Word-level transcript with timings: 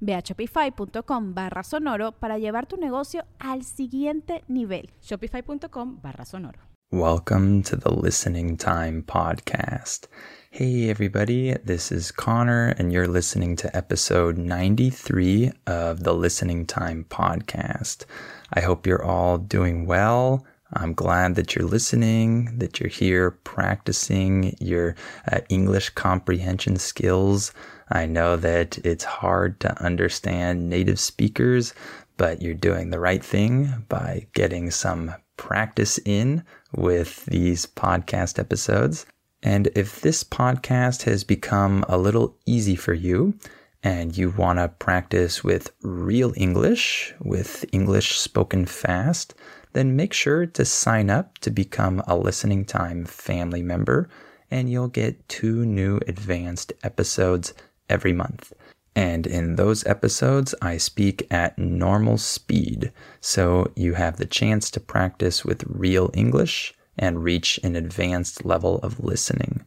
Ve 0.00 0.14
a 0.14 0.22
shopify.com 0.22 1.34
barra 1.34 1.62
sonoro 1.62 2.12
para 2.12 2.38
llevar 2.38 2.66
tu 2.66 2.76
negocio 2.76 3.24
al 3.38 3.64
siguiente 3.64 4.44
nivel. 4.48 4.90
Shopify.com 5.00 6.00
barra 6.00 6.24
sonoro. 6.24 6.58
Welcome 6.90 7.62
to 7.64 7.76
the 7.76 7.92
Listening 7.92 8.56
Time 8.56 9.02
Podcast. 9.02 10.06
Hey, 10.50 10.88
everybody, 10.88 11.52
this 11.52 11.92
is 11.92 12.10
Connor, 12.10 12.74
and 12.78 12.90
you're 12.90 13.06
listening 13.06 13.56
to 13.56 13.76
episode 13.76 14.38
93 14.38 15.52
of 15.66 16.04
the 16.04 16.14
Listening 16.14 16.64
Time 16.64 17.04
Podcast. 17.04 18.06
I 18.54 18.60
hope 18.62 18.86
you're 18.86 19.04
all 19.04 19.36
doing 19.36 19.84
well. 19.84 20.46
I'm 20.72 20.92
glad 20.92 21.34
that 21.36 21.54
you're 21.54 21.66
listening, 21.66 22.58
that 22.58 22.78
you're 22.78 22.90
here 22.90 23.30
practicing 23.30 24.54
your 24.60 24.94
uh, 25.30 25.40
English 25.48 25.90
comprehension 25.90 26.76
skills. 26.76 27.52
I 27.90 28.06
know 28.06 28.36
that 28.36 28.78
it's 28.78 29.04
hard 29.04 29.60
to 29.60 29.82
understand 29.82 30.68
native 30.68 31.00
speakers, 31.00 31.72
but 32.18 32.42
you're 32.42 32.54
doing 32.54 32.90
the 32.90 33.00
right 33.00 33.24
thing 33.24 33.86
by 33.88 34.26
getting 34.34 34.70
some 34.70 35.14
practice 35.38 35.98
in 36.04 36.44
with 36.72 37.24
these 37.26 37.64
podcast 37.64 38.38
episodes. 38.38 39.06
And 39.42 39.68
if 39.74 40.00
this 40.00 40.22
podcast 40.22 41.04
has 41.04 41.24
become 41.24 41.84
a 41.88 41.96
little 41.96 42.36
easy 42.44 42.76
for 42.76 42.92
you, 42.92 43.34
and 43.82 44.18
you 44.18 44.30
want 44.30 44.58
to 44.58 44.68
practice 44.68 45.44
with 45.44 45.70
real 45.82 46.32
English, 46.36 47.14
with 47.20 47.64
English 47.72 48.18
spoken 48.18 48.66
fast, 48.66 49.34
then 49.72 49.96
make 49.96 50.12
sure 50.12 50.46
to 50.46 50.64
sign 50.64 51.10
up 51.10 51.38
to 51.38 51.50
become 51.50 52.02
a 52.06 52.16
listening 52.16 52.64
time 52.64 53.04
family 53.04 53.62
member, 53.62 54.08
and 54.50 54.70
you'll 54.70 54.88
get 54.88 55.28
two 55.28 55.64
new 55.66 56.00
advanced 56.06 56.72
episodes 56.82 57.52
every 57.88 58.12
month. 58.12 58.52
And 58.96 59.26
in 59.26 59.56
those 59.56 59.86
episodes, 59.86 60.54
I 60.60 60.76
speak 60.76 61.26
at 61.30 61.58
normal 61.58 62.18
speed, 62.18 62.92
so 63.20 63.70
you 63.76 63.94
have 63.94 64.16
the 64.16 64.26
chance 64.26 64.70
to 64.72 64.80
practice 64.80 65.44
with 65.44 65.64
real 65.68 66.10
English 66.14 66.74
and 66.98 67.22
reach 67.22 67.60
an 67.62 67.76
advanced 67.76 68.44
level 68.44 68.78
of 68.78 68.98
listening. 68.98 69.64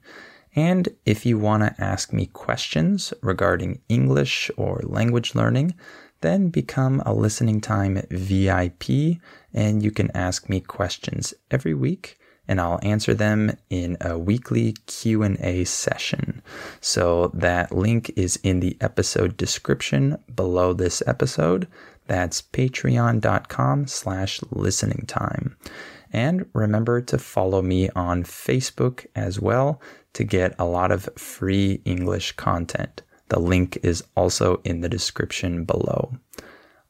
And 0.54 0.90
if 1.06 1.26
you 1.26 1.38
want 1.38 1.64
to 1.64 1.82
ask 1.82 2.12
me 2.12 2.26
questions 2.26 3.14
regarding 3.22 3.80
English 3.88 4.52
or 4.58 4.82
language 4.84 5.34
learning, 5.34 5.76
then 6.20 6.50
become 6.50 7.02
a 7.06 7.14
listening 7.14 7.62
time 7.62 8.02
VIP 8.10 9.18
and 9.54 9.84
you 9.84 9.92
can 9.92 10.12
ask 10.16 10.50
me 10.50 10.60
questions 10.60 11.34
every 11.50 11.74
week 11.74 12.18
and 12.48 12.60
I'll 12.60 12.80
answer 12.82 13.14
them 13.14 13.56
in 13.70 13.98
a 14.02 14.18
weekly 14.18 14.74
Q&A 14.86 15.64
session. 15.64 16.42
So 16.82 17.32
that 17.34 17.72
link 17.72 18.12
is 18.18 18.38
in 18.44 18.60
the 18.60 18.78
episode 18.82 19.38
description 19.38 20.18
below 20.34 20.74
this 20.74 21.02
episode. 21.08 21.68
That's 22.08 22.42
patreon.com 22.42 23.88
slash 23.88 24.42
listening 24.52 25.06
time. 25.08 25.56
And 26.12 26.46
remember 26.54 27.00
to 27.02 27.18
follow 27.18 27.62
me 27.62 27.90
on 27.92 28.24
Facebook 28.24 29.06
as 29.16 29.40
well 29.40 29.82
to 30.14 30.26
get 30.26 30.54
a 30.60 30.66
lot 30.66 30.92
of 30.92 31.10
free 31.16 31.82
English 31.86 32.34
content. 32.34 33.02
The 33.30 33.40
link 33.40 33.78
is 33.82 34.04
also 34.18 34.60
in 34.66 34.82
the 34.82 34.90
description 34.90 35.64
below. 35.64 36.12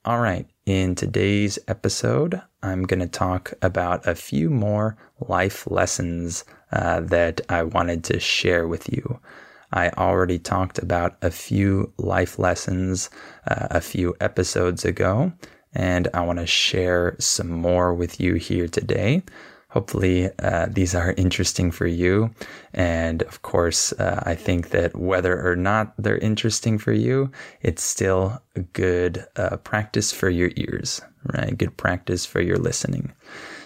All 0.04 0.20
right, 0.20 0.48
in 0.66 0.96
today's 0.96 1.60
episode, 1.68 2.42
I'm 2.64 2.86
going 2.86 3.02
to 3.02 3.08
talk 3.08 3.54
about 3.62 4.08
a 4.08 4.16
few 4.16 4.50
more 4.50 4.98
life 5.20 5.70
lessons 5.70 6.44
uh, 6.72 7.02
that 7.02 7.42
I 7.50 7.62
wanted 7.62 8.04
to 8.06 8.20
share 8.20 8.68
with 8.68 8.92
you. 8.92 9.20
I 9.72 9.90
already 9.90 10.40
talked 10.40 10.80
about 10.80 11.18
a 11.22 11.30
few 11.30 11.94
life 12.00 12.40
lessons 12.40 13.12
uh, 13.48 13.68
a 13.70 13.80
few 13.80 14.16
episodes 14.20 14.86
ago, 14.86 15.34
and 15.72 16.08
I 16.16 16.22
want 16.22 16.40
to 16.40 16.48
share 16.48 17.16
some 17.20 17.52
more 17.52 17.94
with 17.94 18.20
you 18.20 18.34
here 18.34 18.68
today. 18.68 19.22
Hopefully, 19.72 20.30
uh, 20.40 20.68
these 20.70 20.94
are 20.94 21.14
interesting 21.14 21.72
for 21.72 21.88
you. 21.88 22.30
And 22.74 23.22
of 23.24 23.42
course, 23.42 23.94
uh, 23.94 24.22
I 24.26 24.36
think 24.36 24.72
that 24.72 24.98
whether 24.98 25.42
or 25.50 25.56
not 25.56 25.94
they're 25.98 26.18
interesting 26.18 26.78
for 26.78 26.92
you, 26.92 27.32
it's 27.62 27.82
still 27.82 28.42
a 28.58 28.60
good 28.60 29.26
uh, 29.38 29.56
practice 29.58 30.12
for 30.12 30.30
your 30.30 30.52
ears, 30.58 31.02
right? 31.34 31.58
Good 31.58 31.78
practice 31.78 32.26
for 32.26 32.42
your 32.42 32.58
listening. 32.58 33.14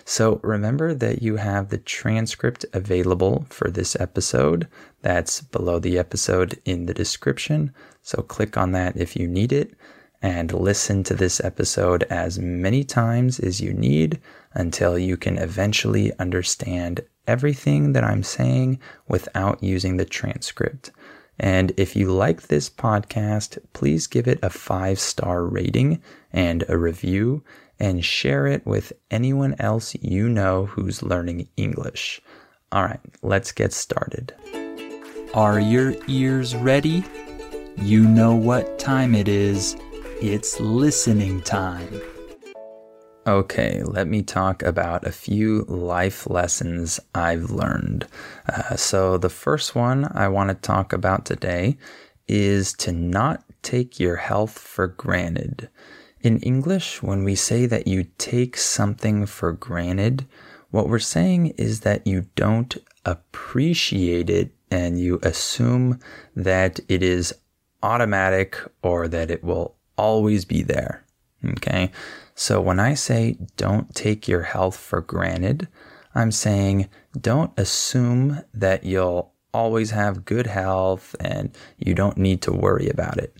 So 0.05 0.39
remember 0.43 0.93
that 0.93 1.23
you 1.23 1.37
have 1.37 1.69
the 1.69 1.79
transcript 1.79 2.67
available 2.71 3.47
for 3.49 3.71
this 3.71 3.95
episode. 3.99 4.67
That's 5.01 5.41
below 5.41 5.79
the 5.79 5.97
episode 5.97 6.61
in 6.65 6.85
the 6.85 6.93
description. 6.93 7.73
So 8.03 8.21
click 8.21 8.57
on 8.57 8.73
that 8.73 8.95
if 8.95 9.15
you 9.15 9.27
need 9.27 9.51
it 9.51 9.73
and 10.21 10.51
listen 10.53 11.03
to 11.03 11.13
this 11.13 11.43
episode 11.43 12.03
as 12.03 12.39
many 12.39 12.83
times 12.83 13.39
as 13.39 13.61
you 13.61 13.73
need 13.73 14.19
until 14.53 14.97
you 14.97 15.17
can 15.17 15.37
eventually 15.37 16.11
understand 16.19 17.01
everything 17.27 17.93
that 17.93 18.03
I'm 18.03 18.23
saying 18.23 18.79
without 19.07 19.61
using 19.61 19.97
the 19.97 20.05
transcript. 20.05 20.91
And 21.39 21.73
if 21.77 21.95
you 21.95 22.11
like 22.11 22.43
this 22.43 22.69
podcast, 22.69 23.57
please 23.73 24.07
give 24.07 24.27
it 24.27 24.39
a 24.41 24.49
five 24.49 24.99
star 24.99 25.45
rating 25.45 26.01
and 26.31 26.63
a 26.69 26.77
review 26.77 27.43
and 27.79 28.05
share 28.05 28.47
it 28.47 28.65
with 28.65 28.93
anyone 29.11 29.55
else 29.59 29.95
you 29.95 30.29
know 30.29 30.65
who's 30.65 31.03
learning 31.03 31.49
English. 31.57 32.21
All 32.71 32.83
right, 32.83 32.99
let's 33.21 33.51
get 33.51 33.73
started. 33.73 34.33
Are 35.33 35.59
your 35.59 35.95
ears 36.07 36.55
ready? 36.55 37.03
You 37.77 38.07
know 38.07 38.33
what 38.33 38.79
time 38.79 39.13
it 39.13 39.27
is. 39.27 39.75
It's 40.21 40.61
listening 40.61 41.41
time. 41.41 42.01
Okay, 43.27 43.83
let 43.83 44.07
me 44.07 44.21
talk 44.21 44.63
about 44.63 45.05
a 45.05 45.11
few 45.11 45.63
life 45.63 46.29
lessons 46.29 47.01
I've 47.13 47.51
learned. 47.51 48.07
Uh, 48.47 48.77
so, 48.77 49.17
the 49.17 49.29
first 49.29 49.75
one 49.75 50.09
I 50.15 50.29
want 50.29 50.51
to 50.51 50.55
talk 50.55 50.93
about 50.93 51.25
today 51.25 51.77
is 52.29 52.71
to 52.73 52.93
not 52.93 53.43
take 53.61 53.99
your 53.99 54.15
health 54.15 54.57
for 54.57 54.87
granted. 54.87 55.69
In 56.21 56.39
English, 56.39 57.03
when 57.03 57.25
we 57.25 57.35
say 57.35 57.65
that 57.65 57.85
you 57.85 58.05
take 58.17 58.55
something 58.55 59.25
for 59.25 59.51
granted, 59.51 60.25
what 60.71 60.87
we're 60.87 60.99
saying 60.99 61.47
is 61.57 61.81
that 61.81 62.07
you 62.07 62.27
don't 62.35 62.77
appreciate 63.05 64.29
it 64.29 64.51
and 64.71 64.97
you 64.97 65.19
assume 65.23 65.99
that 66.37 66.79
it 66.87 67.03
is 67.03 67.33
automatic 67.83 68.57
or 68.81 69.09
that 69.09 69.29
it 69.29 69.43
will 69.43 69.75
always 69.97 70.45
be 70.45 70.61
there. 70.61 71.05
Okay. 71.43 71.91
So 72.33 72.59
when 72.59 72.79
I 72.79 72.95
say 72.95 73.37
don't 73.55 73.93
take 73.95 74.27
your 74.27 74.43
health 74.43 74.77
for 74.77 75.01
granted, 75.01 75.67
I'm 76.13 76.31
saying 76.31 76.89
don't 77.19 77.51
assume 77.57 78.41
that 78.53 78.83
you'll 78.83 79.33
always 79.53 79.91
have 79.91 80.25
good 80.25 80.47
health 80.47 81.15
and 81.19 81.55
you 81.77 81.93
don't 81.93 82.17
need 82.17 82.41
to 82.41 82.51
worry 82.51 82.89
about 82.89 83.17
it, 83.17 83.35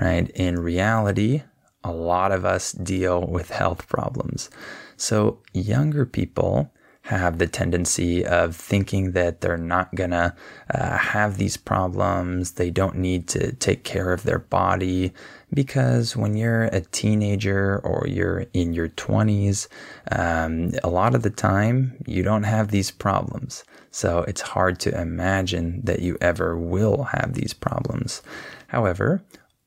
right? 0.00 0.30
In 0.30 0.58
reality, 0.58 1.42
a 1.84 1.92
lot 1.92 2.32
of 2.32 2.44
us 2.44 2.72
deal 2.72 3.26
with 3.26 3.50
health 3.50 3.86
problems. 3.88 4.50
So 4.96 5.42
younger 5.52 6.06
people 6.06 6.72
have 7.02 7.38
the 7.38 7.46
tendency 7.46 8.24
of 8.24 8.54
thinking 8.54 9.12
that 9.12 9.40
they're 9.40 9.56
not 9.56 9.94
gonna 9.94 10.34
uh, 10.74 10.98
have 10.98 11.38
these 11.38 11.56
problems. 11.56 12.52
They 12.52 12.70
don't 12.70 12.96
need 12.96 13.28
to 13.28 13.52
take 13.52 13.84
care 13.84 14.12
of 14.12 14.24
their 14.24 14.38
body 14.38 15.12
because 15.52 16.16
when 16.16 16.36
you're 16.36 16.64
a 16.64 16.80
teenager 16.80 17.78
or 17.78 18.06
you're 18.06 18.46
in 18.52 18.72
your 18.72 18.88
20s, 18.88 19.68
um, 20.12 20.72
a 20.84 20.88
lot 20.88 21.14
of 21.14 21.22
the 21.22 21.30
time 21.30 21.96
you 22.06 22.22
don't 22.22 22.42
have 22.42 22.70
these 22.70 22.90
problems. 22.90 23.64
So 23.90 24.24
it's 24.28 24.40
hard 24.40 24.78
to 24.80 25.00
imagine 25.00 25.80
that 25.84 26.00
you 26.00 26.18
ever 26.20 26.56
will 26.56 27.04
have 27.04 27.34
these 27.34 27.54
problems. 27.54 28.22
However, 28.68 29.22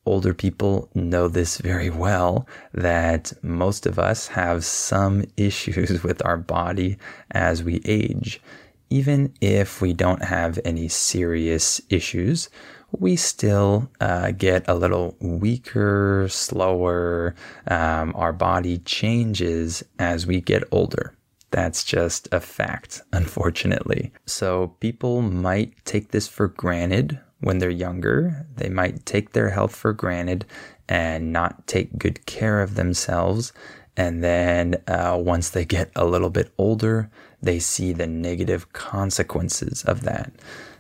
older 0.06 0.34
people 0.34 0.90
know 0.94 1.28
this 1.28 1.58
very 1.58 1.90
well 1.90 2.48
that 2.74 3.34
most 3.42 3.86
of 3.86 4.00
us 4.00 4.28
have 4.28 4.64
some 4.64 5.24
issues 5.38 6.04
with 6.04 6.24
our 6.26 6.38
body 6.38 6.98
as 7.32 7.64
we 7.64 7.82
age. 7.86 8.42
Even 8.90 9.34
if 9.40 9.82
we 9.82 9.94
don't 9.94 10.24
have 10.24 10.60
any 10.66 10.90
serious 10.90 11.82
issues, 11.90 12.50
we 12.92 13.16
still 13.16 13.90
uh, 14.00 14.32
get 14.32 14.68
a 14.68 14.76
little 14.76 15.16
weaker, 15.20 16.28
slower. 16.30 17.36
Um, 17.68 18.14
our 18.16 18.34
body 18.34 18.80
changes 18.80 19.84
as 20.00 20.28
we 20.28 20.42
get 20.42 20.64
older. 20.72 21.16
That's 21.52 21.84
just 21.84 22.30
a 22.32 22.40
fact, 22.40 23.02
unfortunately. 23.12 24.12
So 24.26 24.76
people 24.80 25.22
might 25.22 25.74
take 25.86 26.12
this 26.12 26.28
for 26.28 26.48
granted 26.48 27.20
when 27.42 27.58
they're 27.60 27.70
younger. 27.70 28.46
They 28.56 28.70
might 28.70 29.06
take 29.06 29.34
their 29.34 29.50
health 29.50 29.76
for 29.76 29.92
granted 29.94 30.46
and 30.88 31.34
not 31.34 31.68
take 31.68 31.98
good 31.98 32.26
care 32.26 32.62
of 32.62 32.76
themselves. 32.76 33.52
And 33.98 34.24
then 34.24 34.82
uh, 34.88 35.18
once 35.20 35.50
they 35.50 35.66
get 35.66 35.92
a 35.96 36.06
little 36.06 36.30
bit 36.30 36.52
older, 36.58 37.10
they 37.42 37.60
see 37.60 37.92
the 37.92 38.08
negative 38.08 38.72
consequences 38.72 39.84
of 39.84 40.04
that. 40.04 40.32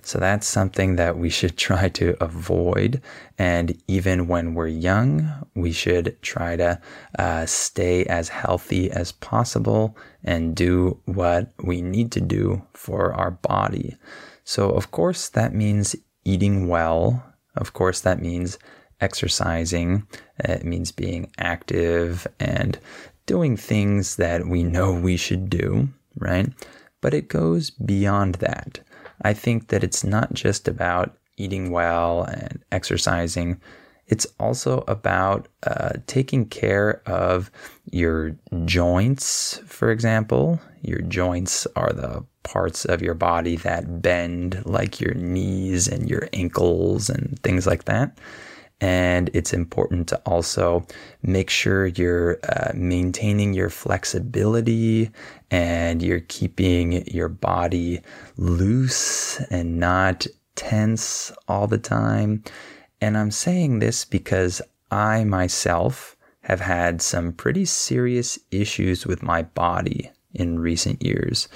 So 0.06 0.20
that's 0.20 0.48
something 0.48 0.96
that 0.96 1.18
we 1.18 1.30
should 1.30 1.58
try 1.70 1.90
to 1.90 2.16
avoid. 2.24 3.02
And 3.38 3.78
even 3.88 4.28
when 4.28 4.54
we're 4.54 4.68
young, 4.68 5.48
we 5.56 5.72
should 5.72 6.22
try 6.22 6.56
to 6.56 6.80
uh, 7.18 7.46
stay 7.46 8.06
as 8.06 8.30
healthy 8.30 8.92
as 8.92 9.12
possible 9.12 9.98
and 10.24 10.56
do 10.56 11.00
what 11.06 11.54
we 11.64 11.82
need 11.82 12.12
to 12.14 12.22
do 12.22 12.62
for 12.74 13.14
our 13.14 13.32
body. 13.32 13.98
So, 14.44 14.70
of 14.70 14.92
course, 14.92 15.30
that 15.30 15.54
means 15.54 15.96
eating 16.26 16.68
well. 16.68 17.24
Of 17.56 17.74
course, 17.74 18.02
that 18.02 18.22
means 18.22 18.58
exercising. 19.00 20.08
It 20.40 20.64
means 20.64 20.92
being 20.92 21.32
active 21.38 22.28
and 22.40 22.80
doing 23.26 23.58
things 23.58 24.16
that 24.18 24.48
we 24.48 24.64
know 24.64 24.94
we 24.94 25.18
should 25.18 25.50
do, 25.50 25.90
right? 26.18 26.50
But 27.02 27.14
it 27.14 27.28
goes 27.28 27.70
beyond 27.70 28.36
that. 28.36 28.80
I 29.24 29.34
think 29.34 29.68
that 29.68 29.84
it's 29.84 30.04
not 30.04 30.34
just 30.34 30.68
about 30.68 31.18
eating 31.38 31.72
well 31.72 32.24
and 32.24 32.64
exercising. 32.72 33.62
It's 34.08 34.28
also 34.40 34.84
about 34.88 35.48
uh, 35.64 35.94
taking 36.06 36.46
care 36.46 37.02
of 37.06 37.50
your 37.92 38.36
joints, 38.66 39.62
for 39.66 39.90
example. 39.92 40.60
Your 40.82 41.02
joints 41.02 41.66
are 41.76 41.94
the 41.94 42.26
parts 42.44 42.86
of 42.86 43.02
your 43.02 43.14
body 43.14 43.56
that 43.58 44.02
bend, 44.02 44.64
like 44.66 45.00
your 45.00 45.14
knees 45.14 45.88
and 45.88 46.10
your 46.10 46.28
ankles 46.34 47.10
and 47.10 47.40
things 47.44 47.66
like 47.66 47.86
that. 47.86 48.18
And 48.82 49.30
it's 49.34 49.54
important 49.54 50.08
to 50.08 50.18
also 50.26 50.86
make 51.22 51.52
sure 51.52 51.86
you're 51.86 52.40
uh, 52.50 52.72
maintaining 52.74 53.54
your 53.54 53.70
flexibility 53.70 55.12
and 55.52 56.02
you're 56.02 56.22
keeping 56.22 57.06
your 57.08 57.30
body 57.30 58.02
loose 58.38 59.40
and 59.52 59.80
not 59.80 60.26
tense 60.56 61.32
all 61.48 61.68
the 61.68 61.78
time. 61.78 62.44
And 63.00 63.18
I'm 63.18 63.32
saying 63.32 63.80
this 63.80 64.04
because 64.04 64.62
I 64.90 65.24
myself 65.24 66.18
have 66.42 66.60
had 66.60 67.02
some 67.02 67.34
pretty 67.34 67.66
serious 67.66 68.40
issues 68.50 69.06
with 69.06 69.22
my 69.22 69.44
body 69.44 70.12
in 70.34 70.60
recent 70.60 71.02
years. 71.02 71.48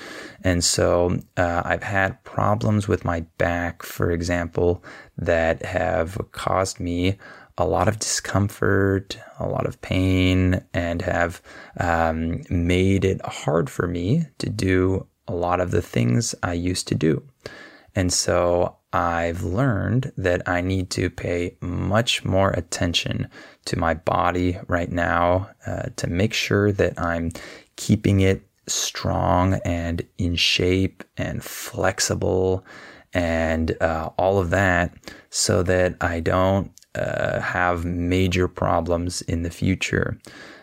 And 0.43 0.63
so 0.63 1.19
uh, 1.37 1.61
I've 1.65 1.83
had 1.83 2.23
problems 2.23 2.87
with 2.87 3.05
my 3.05 3.21
back, 3.37 3.83
for 3.83 4.11
example, 4.11 4.83
that 5.17 5.63
have 5.63 6.17
caused 6.31 6.79
me 6.79 7.17
a 7.57 7.65
lot 7.65 7.87
of 7.87 7.99
discomfort, 7.99 9.17
a 9.39 9.47
lot 9.47 9.65
of 9.65 9.81
pain, 9.81 10.61
and 10.73 11.01
have 11.01 11.41
um, 11.79 12.41
made 12.49 13.05
it 13.05 13.21
hard 13.25 13.69
for 13.69 13.87
me 13.87 14.25
to 14.39 14.49
do 14.49 15.07
a 15.27 15.33
lot 15.33 15.61
of 15.61 15.71
the 15.71 15.81
things 15.81 16.35
I 16.43 16.53
used 16.53 16.87
to 16.89 16.95
do. 16.95 17.23
And 17.95 18.11
so 18.11 18.75
I've 18.91 19.43
learned 19.43 20.11
that 20.17 20.47
I 20.47 20.61
need 20.61 20.89
to 20.91 21.09
pay 21.09 21.57
much 21.61 22.25
more 22.25 22.51
attention 22.51 23.29
to 23.65 23.79
my 23.79 23.93
body 23.93 24.57
right 24.67 24.91
now 24.91 25.49
uh, 25.65 25.89
to 25.95 26.07
make 26.07 26.33
sure 26.33 26.71
that 26.73 26.99
I'm 26.99 27.31
keeping 27.77 28.19
it 28.19 28.47
strong 28.67 29.55
and 29.65 30.03
in 30.17 30.35
shape 30.35 31.03
and 31.17 31.43
flexible 31.43 32.65
and 33.13 33.75
uh, 33.81 34.09
all 34.17 34.39
of 34.39 34.49
that 34.49 34.93
so 35.29 35.63
that 35.63 35.95
I 36.01 36.19
don't 36.19 36.71
uh, 36.95 37.39
have 37.39 37.85
major 37.85 38.47
problems 38.47 39.21
in 39.21 39.43
the 39.43 39.49
future. 39.49 40.17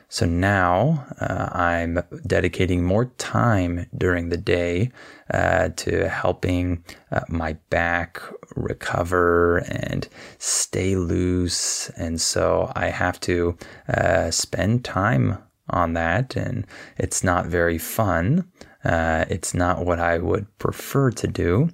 So 0.09 0.27
now 0.27 1.07
uh, 1.23 1.49
I'm 1.53 2.01
dedicating 2.27 2.85
more 2.85 3.07
time 3.17 3.87
during 3.97 4.29
the 4.29 4.37
day 4.37 4.93
uh, 5.33 5.71
to 5.77 6.07
helping 6.07 6.85
uh, 7.11 7.21
my 7.31 7.55
back 7.71 8.21
recover 8.55 9.65
and 9.69 10.07
stay 10.37 10.97
loose. 10.97 11.89
And 11.97 12.21
so 12.21 12.71
I 12.77 12.89
have 12.89 13.19
to 13.21 13.57
uh, 13.89 14.31
spend 14.31 14.85
time 14.85 15.39
on 15.71 15.95
that, 15.95 16.37
and 16.37 16.67
it's 16.99 17.23
not 17.25 17.47
very 17.47 17.79
fun. 17.79 18.51
Uh, 18.85 19.25
it's 19.29 19.55
not 19.55 19.85
what 19.85 20.01
I 20.01 20.19
would 20.19 20.47
prefer 20.59 21.11
to 21.13 21.27
do, 21.29 21.71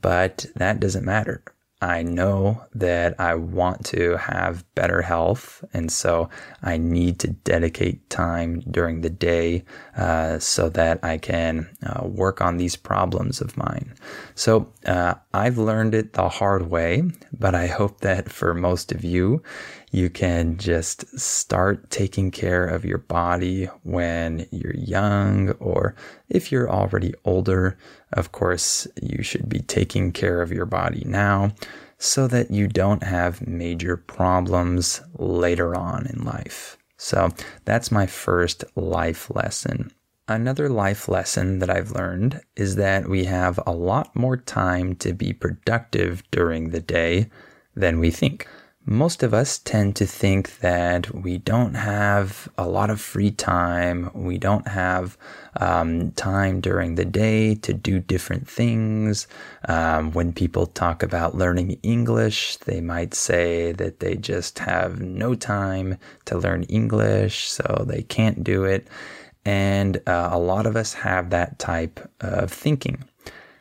but 0.00 0.46
that 0.56 0.80
doesn't 0.80 1.04
matter. 1.04 1.42
I 1.84 2.02
know 2.02 2.64
that 2.74 3.20
I 3.20 3.34
want 3.34 3.84
to 3.86 4.16
have 4.16 4.64
better 4.74 5.02
health, 5.02 5.62
and 5.74 5.92
so 5.92 6.30
I 6.62 6.78
need 6.78 7.18
to 7.20 7.28
dedicate 7.28 8.08
time 8.08 8.60
during 8.60 9.02
the 9.02 9.10
day 9.10 9.64
uh, 9.94 10.38
so 10.38 10.70
that 10.70 11.04
I 11.04 11.18
can 11.18 11.68
uh, 11.84 12.06
work 12.06 12.40
on 12.40 12.56
these 12.56 12.76
problems 12.76 13.42
of 13.42 13.58
mine. 13.58 13.92
So 14.34 14.72
uh, 14.86 15.14
I've 15.34 15.58
learned 15.58 15.94
it 15.94 16.14
the 16.14 16.30
hard 16.30 16.70
way, 16.70 17.02
but 17.38 17.54
I 17.54 17.66
hope 17.66 18.00
that 18.00 18.32
for 18.32 18.54
most 18.54 18.90
of 18.90 19.04
you, 19.04 19.42
you 19.94 20.10
can 20.10 20.56
just 20.56 21.16
start 21.16 21.88
taking 21.88 22.32
care 22.32 22.66
of 22.66 22.84
your 22.84 22.98
body 22.98 23.66
when 23.84 24.44
you're 24.50 24.74
young, 24.74 25.50
or 25.60 25.94
if 26.28 26.50
you're 26.50 26.68
already 26.68 27.14
older, 27.24 27.78
of 28.12 28.32
course, 28.32 28.88
you 29.00 29.22
should 29.22 29.48
be 29.48 29.60
taking 29.60 30.10
care 30.10 30.42
of 30.42 30.50
your 30.50 30.66
body 30.66 31.04
now 31.06 31.54
so 31.96 32.26
that 32.26 32.50
you 32.50 32.66
don't 32.66 33.04
have 33.04 33.46
major 33.46 33.96
problems 33.96 35.00
later 35.16 35.76
on 35.76 36.08
in 36.08 36.24
life. 36.24 36.76
So 36.96 37.28
that's 37.64 37.92
my 37.92 38.06
first 38.06 38.64
life 38.74 39.30
lesson. 39.30 39.92
Another 40.26 40.68
life 40.68 41.08
lesson 41.08 41.60
that 41.60 41.70
I've 41.70 41.92
learned 41.92 42.40
is 42.56 42.74
that 42.76 43.08
we 43.08 43.26
have 43.26 43.60
a 43.64 43.72
lot 43.72 44.16
more 44.16 44.38
time 44.38 44.96
to 44.96 45.12
be 45.12 45.32
productive 45.32 46.28
during 46.32 46.70
the 46.70 46.80
day 46.80 47.30
than 47.76 48.00
we 48.00 48.10
think 48.10 48.48
most 48.86 49.22
of 49.22 49.32
us 49.32 49.58
tend 49.58 49.96
to 49.96 50.06
think 50.06 50.58
that 50.58 51.14
we 51.14 51.38
don't 51.38 51.74
have 51.74 52.48
a 52.58 52.68
lot 52.68 52.90
of 52.90 53.00
free 53.00 53.30
time. 53.30 54.10
We 54.12 54.36
don't 54.36 54.68
have 54.68 55.16
um, 55.56 56.10
time 56.12 56.60
during 56.60 56.94
the 56.94 57.06
day 57.06 57.54
to 57.56 57.72
do 57.72 57.98
different 57.98 58.46
things. 58.46 59.26
Um, 59.68 60.12
when 60.12 60.34
people 60.34 60.66
talk 60.66 61.02
about 61.02 61.34
learning 61.34 61.78
English, 61.82 62.56
they 62.58 62.82
might 62.82 63.14
say 63.14 63.72
that 63.72 64.00
they 64.00 64.16
just 64.16 64.58
have 64.58 65.00
no 65.00 65.34
time 65.34 65.96
to 66.26 66.36
learn 66.36 66.64
English, 66.64 67.48
so 67.48 67.84
they 67.86 68.02
can't 68.02 68.44
do 68.44 68.64
it. 68.64 68.86
And 69.46 69.96
uh, 70.06 70.28
a 70.30 70.38
lot 70.38 70.66
of 70.66 70.76
us 70.76 70.92
have 70.94 71.30
that 71.30 71.58
type 71.58 72.00
of 72.20 72.52
thinking. 72.52 73.04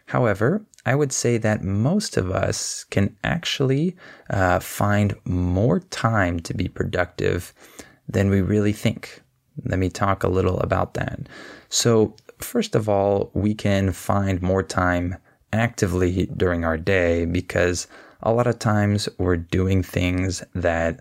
However, 0.07 0.61
I 0.85 0.95
would 0.95 1.13
say 1.13 1.37
that 1.37 1.63
most 1.63 2.17
of 2.17 2.29
us 2.29 2.83
can 2.89 3.15
actually 3.23 3.95
uh, 4.29 4.59
find 4.59 5.15
more 5.25 5.79
time 5.79 6.39
to 6.41 6.53
be 6.53 6.67
productive 6.67 7.53
than 8.07 8.29
we 8.29 8.41
really 8.41 8.73
think. 8.73 9.21
Let 9.63 9.79
me 9.79 9.89
talk 9.89 10.23
a 10.23 10.29
little 10.29 10.59
about 10.59 10.93
that. 10.95 11.19
So, 11.69 12.15
first 12.39 12.75
of 12.75 12.89
all, 12.89 13.31
we 13.33 13.53
can 13.53 13.91
find 13.91 14.41
more 14.41 14.63
time 14.63 15.17
actively 15.53 16.25
during 16.35 16.65
our 16.65 16.77
day 16.77 17.25
because 17.25 17.87
a 18.21 18.33
lot 18.33 18.47
of 18.47 18.59
times 18.59 19.07
we're 19.17 19.37
doing 19.37 19.83
things 19.83 20.43
that 20.53 20.99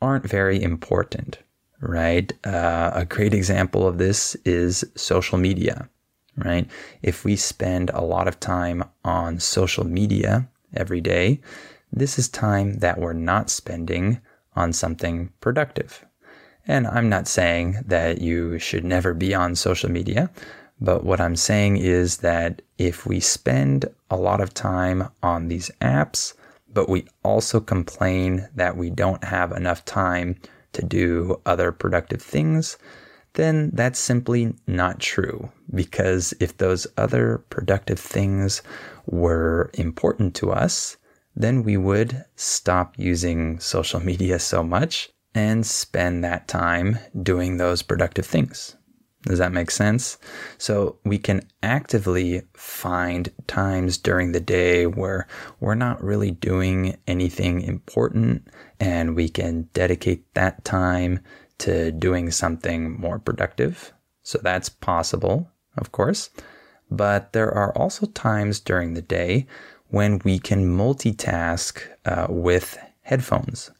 aren't 0.00 0.26
very 0.26 0.62
important, 0.62 1.38
right? 1.80 2.32
Uh, 2.46 2.92
a 2.94 3.04
great 3.04 3.34
example 3.34 3.86
of 3.86 3.98
this 3.98 4.36
is 4.44 4.84
social 4.94 5.38
media 5.38 5.88
right? 6.44 6.68
If 7.02 7.24
we 7.24 7.36
spend 7.36 7.90
a 7.90 8.02
lot 8.02 8.28
of 8.28 8.40
time 8.40 8.84
on 9.04 9.40
social 9.40 9.84
media 9.84 10.48
every 10.74 11.00
day, 11.00 11.40
this 11.92 12.18
is 12.18 12.28
time 12.28 12.78
that 12.78 12.98
we're 12.98 13.12
not 13.12 13.50
spending 13.50 14.20
on 14.54 14.72
something 14.72 15.32
productive. 15.40 16.04
And 16.66 16.86
I'm 16.86 17.08
not 17.08 17.26
saying 17.26 17.82
that 17.86 18.20
you 18.20 18.58
should 18.58 18.84
never 18.84 19.14
be 19.14 19.34
on 19.34 19.54
social 19.54 19.90
media, 19.90 20.30
but 20.80 21.04
what 21.04 21.20
I'm 21.20 21.36
saying 21.36 21.78
is 21.78 22.18
that 22.18 22.62
if 22.76 23.06
we 23.06 23.20
spend 23.20 23.86
a 24.10 24.16
lot 24.16 24.40
of 24.40 24.54
time 24.54 25.08
on 25.22 25.48
these 25.48 25.70
apps, 25.80 26.34
but 26.72 26.88
we 26.88 27.06
also 27.24 27.58
complain 27.60 28.48
that 28.54 28.76
we 28.76 28.90
don't 28.90 29.24
have 29.24 29.52
enough 29.52 29.84
time 29.84 30.36
to 30.74 30.84
do 30.84 31.40
other 31.46 31.72
productive 31.72 32.22
things, 32.22 32.76
then 33.34 33.70
that's 33.72 33.98
simply 33.98 34.54
not 34.66 35.00
true. 35.00 35.50
Because 35.74 36.34
if 36.40 36.56
those 36.56 36.86
other 36.96 37.44
productive 37.50 37.98
things 37.98 38.62
were 39.06 39.70
important 39.74 40.34
to 40.36 40.50
us, 40.50 40.96
then 41.36 41.62
we 41.62 41.76
would 41.76 42.24
stop 42.36 42.98
using 42.98 43.58
social 43.60 44.00
media 44.00 44.38
so 44.38 44.62
much 44.62 45.10
and 45.34 45.64
spend 45.64 46.24
that 46.24 46.48
time 46.48 46.98
doing 47.22 47.56
those 47.56 47.82
productive 47.82 48.26
things. 48.26 48.76
Does 49.22 49.38
that 49.38 49.52
make 49.52 49.70
sense? 49.70 50.16
So 50.58 50.98
we 51.04 51.18
can 51.18 51.42
actively 51.62 52.42
find 52.54 53.30
times 53.46 53.98
during 53.98 54.32
the 54.32 54.40
day 54.40 54.86
where 54.86 55.26
we're 55.60 55.74
not 55.74 56.02
really 56.02 56.30
doing 56.30 56.96
anything 57.06 57.60
important 57.60 58.48
and 58.78 59.16
we 59.16 59.28
can 59.28 59.68
dedicate 59.74 60.32
that 60.34 60.64
time 60.64 61.20
to 61.58 61.92
doing 61.92 62.30
something 62.30 62.98
more 62.98 63.18
productive. 63.18 63.92
So 64.22 64.38
that's 64.42 64.68
possible, 64.68 65.50
of 65.76 65.92
course. 65.92 66.30
But 66.90 67.32
there 67.32 67.52
are 67.52 67.76
also 67.76 68.06
times 68.06 68.60
during 68.60 68.94
the 68.94 69.02
day 69.02 69.46
when 69.88 70.20
we 70.24 70.38
can 70.38 70.76
multitask 70.76 71.80
uh, 72.04 72.26
with 72.28 72.78
headphones. 73.02 73.70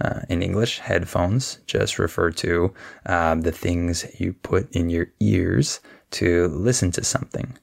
Uh, 0.00 0.20
in 0.28 0.42
English, 0.42 0.80
headphones 0.80 1.58
just 1.66 1.98
refer 1.98 2.30
to 2.30 2.74
uh, 3.06 3.34
the 3.36 3.52
things 3.52 4.04
you 4.18 4.32
put 4.32 4.70
in 4.74 4.90
your 4.90 5.06
ears 5.20 5.80
to 6.10 6.48
listen 6.48 6.90
to 6.90 7.04
something. 7.04 7.56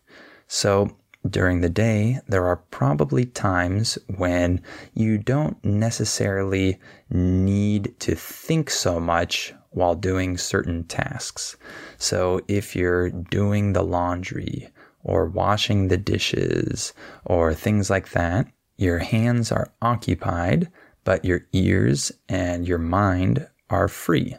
So 0.48 0.96
during 1.30 1.60
the 1.60 1.70
day, 1.70 2.20
there 2.28 2.46
are 2.46 2.56
probably 2.56 3.26
times 3.26 3.98
when 4.16 4.62
you 4.94 5.18
don't 5.18 5.64
necessarily 5.66 6.80
need 7.10 8.00
to 8.00 8.16
think 8.16 8.70
so 8.70 9.00
much 9.00 9.54
while 9.72 9.96
doing 9.96 10.38
certain 10.38 10.84
tasks. 10.86 11.56
So 11.98 12.42
if 12.48 12.76
you're 12.76 13.10
doing 13.10 13.74
the 13.74 13.84
laundry 13.84 14.70
or 15.04 15.26
washing 15.26 15.88
the 15.88 15.98
dishes 15.98 16.94
or 17.26 17.54
things 17.54 17.90
like 17.90 18.12
that, 18.12 18.48
your 18.78 19.00
hands 19.00 19.52
are 19.52 19.72
occupied, 19.82 20.72
but 21.04 21.26
your 21.26 21.42
ears 21.54 22.12
and 22.28 22.68
your 22.68 22.78
mind 22.78 23.48
are 23.70 23.88
free. 23.88 24.36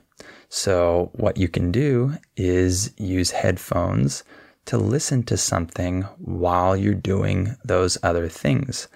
So 0.48 1.10
what 1.14 1.36
you 1.36 1.48
can 1.48 1.70
do 1.70 2.14
is 2.36 2.92
use 2.96 3.30
headphones 3.30 4.24
to 4.66 4.78
listen 4.78 5.22
to 5.24 5.36
something 5.36 6.02
while 6.18 6.76
you're 6.76 6.94
doing 6.94 7.56
those 7.64 7.96
other 8.02 8.28
things. 8.28 8.88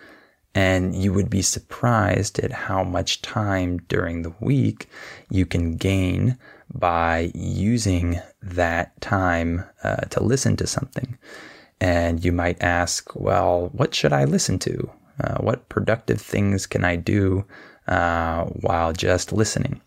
And 0.54 0.94
you 0.94 1.12
would 1.12 1.28
be 1.28 1.42
surprised 1.42 2.38
at 2.38 2.52
how 2.52 2.84
much 2.84 3.23
time 3.23 3.78
during 3.88 4.23
the 4.23 4.34
week 4.40 4.88
you 5.28 5.46
can 5.46 5.76
gain 5.76 6.38
by 6.73 7.32
using 7.34 8.20
that 8.42 9.00
time 9.00 9.64
uh, 9.82 9.96
to 10.11 10.23
listen 10.23 10.56
to 10.56 10.66
something. 10.66 11.18
And 11.80 12.25
you 12.25 12.32
might 12.32 12.62
ask, 12.62 13.14
well, 13.14 13.70
what 13.73 13.94
should 13.94 14.12
I 14.12 14.25
listen 14.25 14.58
to? 14.61 14.90
Uh, 15.23 15.38
what 15.38 15.68
productive 15.68 16.20
things 16.20 16.66
can 16.66 16.84
I 16.84 16.96
do 16.96 17.44
uh, 17.87 18.44
while 18.44 18.92
just 18.92 19.32
listening? 19.32 19.80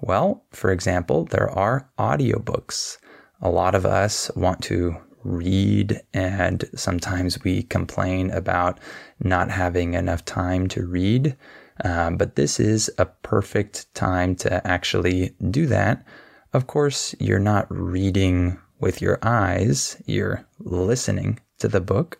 Well, 0.00 0.44
for 0.50 0.70
example, 0.70 1.24
there 1.24 1.50
are 1.50 1.88
audiobooks. 1.98 2.98
A 3.40 3.50
lot 3.50 3.74
of 3.74 3.84
us 3.84 4.30
want 4.34 4.62
to 4.64 4.96
read, 5.28 6.00
and 6.12 6.64
sometimes 6.74 7.42
we 7.44 7.62
complain 7.64 8.30
about 8.30 8.78
not 9.22 9.50
having 9.50 9.94
enough 9.94 10.24
time 10.24 10.66
to 10.68 10.86
read. 10.86 11.36
Um, 11.84 12.16
but 12.16 12.34
this 12.34 12.58
is 12.58 12.90
a 12.98 13.06
perfect 13.06 13.92
time 13.94 14.34
to 14.36 14.66
actually 14.66 15.34
do 15.50 15.66
that. 15.66 16.04
Of 16.52 16.66
course, 16.66 17.14
you're 17.20 17.38
not 17.38 17.66
reading 17.70 18.58
with 18.80 19.02
your 19.02 19.18
eyes, 19.22 20.00
you're 20.06 20.44
listening 20.58 21.38
to 21.58 21.68
the 21.68 21.80
book, 21.80 22.18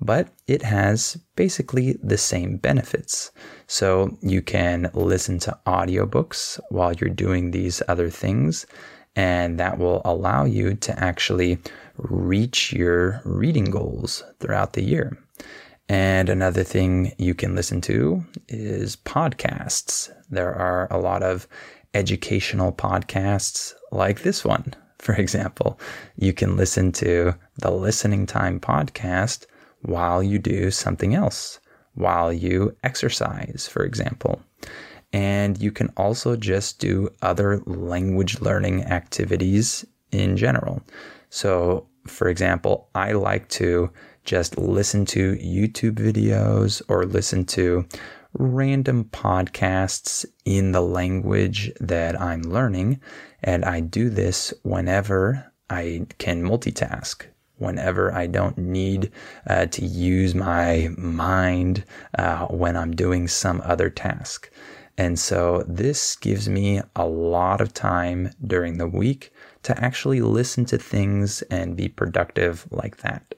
but 0.00 0.28
it 0.46 0.62
has 0.62 1.18
basically 1.36 1.98
the 2.02 2.18
same 2.18 2.56
benefits. 2.56 3.30
So 3.66 4.16
you 4.22 4.42
can 4.42 4.90
listen 4.94 5.38
to 5.40 5.58
audiobooks 5.66 6.58
while 6.70 6.92
you're 6.92 7.10
doing 7.10 7.50
these 7.50 7.82
other 7.88 8.10
things, 8.10 8.66
and 9.16 9.58
that 9.58 9.78
will 9.78 10.02
allow 10.04 10.44
you 10.44 10.74
to 10.76 10.98
actually 10.98 11.58
reach 12.02 12.72
your 12.72 13.20
reading 13.24 13.66
goals 13.66 14.24
throughout 14.38 14.72
the 14.72 14.82
year. 14.82 15.18
And 15.88 16.28
another 16.28 16.62
thing 16.62 17.12
you 17.18 17.34
can 17.34 17.56
listen 17.56 17.80
to 17.82 18.24
is 18.48 18.96
podcasts. 18.96 20.08
There 20.30 20.54
are 20.54 20.86
a 20.90 20.98
lot 20.98 21.22
of 21.24 21.48
educational 21.94 22.72
podcasts 22.72 23.74
like 23.90 24.22
this 24.22 24.44
one, 24.44 24.74
for 24.98 25.14
example. 25.14 25.80
You 26.16 26.32
can 26.32 26.56
listen 26.56 26.92
to 26.92 27.34
the 27.56 27.72
Listening 27.72 28.26
Time 28.26 28.60
podcast 28.60 29.46
while 29.82 30.22
you 30.22 30.38
do 30.38 30.70
something 30.70 31.14
else, 31.14 31.58
while 31.94 32.32
you 32.32 32.76
exercise, 32.84 33.68
for 33.70 33.84
example. 33.84 34.40
And 35.12 35.60
you 35.60 35.72
can 35.72 35.88
also 35.96 36.36
just 36.36 36.78
do 36.78 37.10
other 37.20 37.58
language 37.66 38.40
learning 38.40 38.84
activities 38.84 39.84
in 40.12 40.36
general. 40.36 40.82
So, 41.30 41.86
for 42.06 42.28
example, 42.28 42.88
I 42.94 43.12
like 43.12 43.48
to 43.50 43.90
just 44.24 44.58
listen 44.58 45.04
to 45.06 45.34
YouTube 45.36 45.94
videos 45.94 46.82
or 46.88 47.04
listen 47.04 47.44
to 47.46 47.86
random 48.34 49.04
podcasts 49.04 50.24
in 50.44 50.72
the 50.72 50.80
language 50.80 51.72
that 51.80 52.20
I'm 52.20 52.42
learning. 52.42 53.00
And 53.42 53.64
I 53.64 53.80
do 53.80 54.08
this 54.08 54.54
whenever 54.62 55.50
I 55.68 56.06
can 56.18 56.42
multitask, 56.42 57.24
whenever 57.56 58.12
I 58.12 58.26
don't 58.26 58.58
need 58.58 59.10
uh, 59.46 59.66
to 59.66 59.84
use 59.84 60.34
my 60.34 60.90
mind 60.96 61.84
uh, 62.18 62.46
when 62.46 62.76
I'm 62.76 62.92
doing 62.92 63.26
some 63.28 63.60
other 63.64 63.90
task. 63.90 64.50
And 64.98 65.18
so 65.18 65.64
this 65.66 66.16
gives 66.16 66.48
me 66.48 66.82
a 66.94 67.06
lot 67.06 67.60
of 67.60 67.72
time 67.72 68.32
during 68.46 68.76
the 68.78 68.86
week 68.86 69.32
to 69.62 69.78
actually 69.82 70.20
listen 70.20 70.64
to 70.66 70.78
things 70.78 71.42
and 71.42 71.76
be 71.76 71.88
productive 71.88 72.66
like 72.70 72.98
that. 72.98 73.34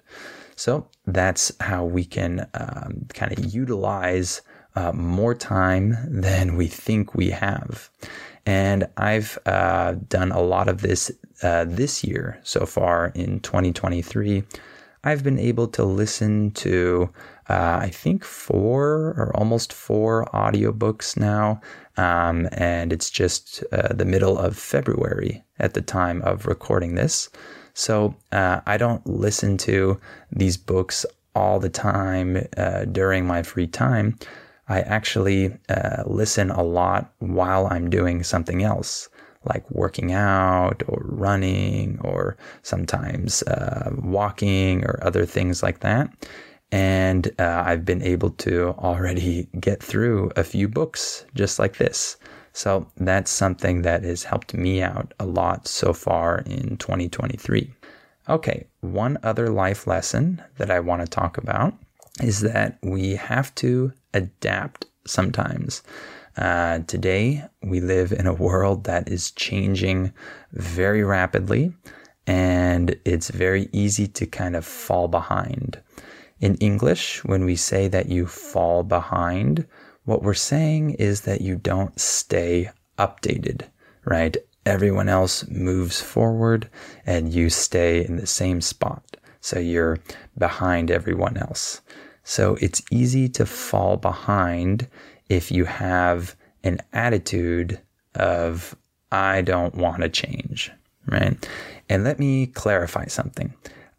So 0.56 0.86
that's 1.06 1.52
how 1.60 1.84
we 1.84 2.04
can 2.04 2.46
um, 2.54 3.06
kind 3.14 3.36
of 3.36 3.52
utilize 3.52 4.42
uh, 4.74 4.92
more 4.92 5.34
time 5.34 5.96
than 6.08 6.56
we 6.56 6.66
think 6.66 7.14
we 7.14 7.30
have. 7.30 7.90
And 8.44 8.88
I've 8.96 9.38
uh, 9.46 9.94
done 10.08 10.32
a 10.32 10.40
lot 10.40 10.68
of 10.68 10.80
this 10.80 11.10
uh, 11.42 11.64
this 11.66 12.04
year 12.04 12.38
so 12.42 12.66
far 12.66 13.12
in 13.14 13.40
2023. 13.40 14.44
I've 15.04 15.24
been 15.24 15.38
able 15.38 15.66
to 15.68 15.84
listen 15.84 16.52
to, 16.52 17.10
uh, 17.48 17.78
I 17.82 17.90
think, 17.90 18.24
four 18.24 19.14
or 19.16 19.32
almost 19.34 19.72
four 19.72 20.26
audiobooks 20.26 21.16
now. 21.16 21.60
Um, 21.96 22.48
and 22.52 22.92
it's 22.92 23.10
just 23.10 23.62
uh, 23.72 23.92
the 23.92 24.04
middle 24.04 24.38
of 24.38 24.56
February 24.56 25.44
at 25.58 25.74
the 25.74 25.82
time 25.82 26.22
of 26.22 26.46
recording 26.46 26.94
this. 26.94 27.28
So 27.74 28.14
uh, 28.32 28.60
I 28.66 28.76
don't 28.76 29.06
listen 29.06 29.56
to 29.58 30.00
these 30.30 30.56
books 30.56 31.06
all 31.34 31.58
the 31.58 31.70
time 31.70 32.46
uh, 32.56 32.84
during 32.86 33.26
my 33.26 33.42
free 33.42 33.66
time. 33.66 34.18
I 34.68 34.80
actually 34.80 35.56
uh, 35.68 36.04
listen 36.06 36.50
a 36.50 36.62
lot 36.62 37.12
while 37.18 37.66
I'm 37.66 37.90
doing 37.90 38.22
something 38.22 38.62
else, 38.62 39.08
like 39.44 39.68
working 39.70 40.12
out 40.12 40.82
or 40.86 41.02
running 41.04 41.98
or 42.02 42.36
sometimes 42.62 43.42
uh, 43.44 43.90
walking 44.02 44.84
or 44.84 44.98
other 45.02 45.26
things 45.26 45.62
like 45.62 45.80
that. 45.80 46.10
And 46.72 47.30
uh, 47.38 47.62
I've 47.64 47.84
been 47.84 48.02
able 48.02 48.30
to 48.30 48.70
already 48.78 49.48
get 49.60 49.82
through 49.82 50.32
a 50.36 50.42
few 50.42 50.66
books 50.66 51.24
just 51.34 51.58
like 51.58 51.76
this. 51.76 52.16
So 52.54 52.86
that's 52.96 53.30
something 53.30 53.82
that 53.82 54.02
has 54.02 54.24
helped 54.24 54.54
me 54.54 54.82
out 54.82 55.14
a 55.20 55.26
lot 55.26 55.68
so 55.68 55.92
far 55.92 56.38
in 56.40 56.76
2023. 56.78 57.72
Okay, 58.28 58.66
one 58.80 59.18
other 59.22 59.48
life 59.48 59.86
lesson 59.86 60.42
that 60.56 60.70
I 60.70 60.80
want 60.80 61.02
to 61.02 61.08
talk 61.08 61.38
about 61.38 61.74
is 62.22 62.40
that 62.40 62.78
we 62.82 63.16
have 63.16 63.54
to 63.56 63.92
adapt 64.14 64.86
sometimes. 65.06 65.82
Uh, 66.36 66.80
today, 66.80 67.44
we 67.62 67.80
live 67.80 68.12
in 68.12 68.26
a 68.26 68.32
world 68.34 68.84
that 68.84 69.08
is 69.08 69.30
changing 69.32 70.12
very 70.52 71.02
rapidly, 71.02 71.72
and 72.26 72.96
it's 73.04 73.30
very 73.30 73.68
easy 73.72 74.06
to 74.06 74.26
kind 74.26 74.56
of 74.56 74.64
fall 74.64 75.08
behind. 75.08 75.80
In 76.42 76.56
English, 76.56 77.24
when 77.24 77.44
we 77.44 77.54
say 77.54 77.86
that 77.86 78.08
you 78.08 78.26
fall 78.26 78.82
behind, 78.82 79.64
what 80.04 80.24
we're 80.24 80.34
saying 80.34 80.94
is 80.94 81.20
that 81.20 81.40
you 81.40 81.54
don't 81.54 81.98
stay 82.00 82.68
updated, 82.98 83.68
right? 84.04 84.36
Everyone 84.66 85.08
else 85.08 85.46
moves 85.46 86.00
forward 86.00 86.68
and 87.06 87.32
you 87.32 87.48
stay 87.48 88.04
in 88.04 88.16
the 88.16 88.26
same 88.26 88.60
spot. 88.60 89.04
So 89.40 89.60
you're 89.60 90.00
behind 90.36 90.90
everyone 90.90 91.36
else. 91.36 91.80
So 92.24 92.56
it's 92.60 92.82
easy 92.90 93.28
to 93.30 93.46
fall 93.46 93.96
behind 93.96 94.88
if 95.28 95.52
you 95.52 95.64
have 95.64 96.34
an 96.64 96.80
attitude 96.92 97.80
of, 98.16 98.74
I 99.12 99.42
don't 99.42 99.76
want 99.76 100.02
to 100.02 100.08
change, 100.08 100.72
right? 101.06 101.48
And 101.88 102.02
let 102.02 102.18
me 102.18 102.46
clarify 102.48 103.06
something. 103.06 103.54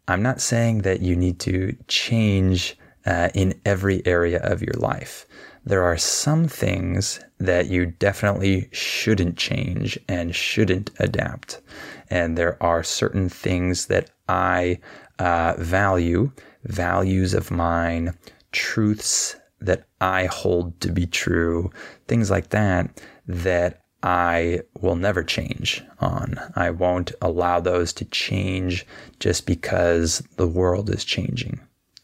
I'm 0.06 0.22
not 0.22 0.40
saying 0.40 0.82
that 0.82 1.00
you 1.00 1.16
need 1.16 1.40
to 1.40 1.76
change 1.88 2.76
uh, 3.06 3.30
in 3.34 3.60
every 3.64 4.04
area 4.06 4.40
of 4.42 4.62
your 4.62 4.74
life. 4.74 5.26
There 5.64 5.82
are 5.82 5.96
some 5.96 6.46
things 6.46 7.20
that 7.38 7.68
you 7.68 7.86
definitely 7.86 8.68
shouldn't 8.72 9.38
change 9.38 9.98
and 10.08 10.34
shouldn't 10.34 10.90
adapt. 10.98 11.62
And 12.10 12.36
there 12.36 12.62
are 12.62 12.82
certain 12.82 13.30
things 13.30 13.86
that 13.86 14.10
I 14.28 14.80
uh, 15.18 15.54
value, 15.58 16.32
values 16.64 17.32
of 17.32 17.50
mine, 17.50 18.14
truths 18.52 19.36
that 19.60 19.86
I 20.00 20.26
hold 20.26 20.80
to 20.82 20.92
be 20.92 21.06
true, 21.06 21.70
things 22.06 22.30
like 22.30 22.50
that, 22.50 23.02
that 23.26 23.83
I 24.04 24.60
will 24.82 24.96
never 24.96 25.24
change 25.24 25.82
on. 25.98 26.38
I 26.54 26.68
won't 26.68 27.12
allow 27.22 27.58
those 27.58 27.90
to 27.94 28.04
change 28.04 28.86
just 29.18 29.46
because 29.46 30.18
the 30.36 30.46
world 30.46 30.90
is 30.90 31.06
changing, 31.06 31.58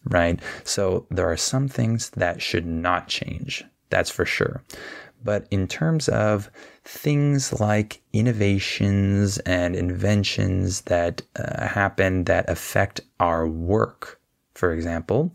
right? 0.07 0.41
So 0.65 1.07
there 1.11 1.31
are 1.31 1.37
some 1.37 1.69
things 1.69 2.09
that 2.11 2.41
should 2.41 2.65
not 2.65 3.09
change. 3.09 3.63
That's 3.91 4.09
for 4.09 4.25
sure. 4.25 4.65
But 5.23 5.47
in 5.51 5.69
terms 5.69 6.09
of 6.09 6.51
things 6.85 7.61
like 7.61 8.01
innovations 8.15 9.37
and 9.41 9.77
inventions 9.77 10.81
that 10.83 11.21
uh, 11.37 11.67
happen 11.67 12.25
that 12.25 12.49
affect 12.49 13.03
our 13.21 13.47
work, 13.47 14.19
for 14.55 14.73
example, 14.73 15.35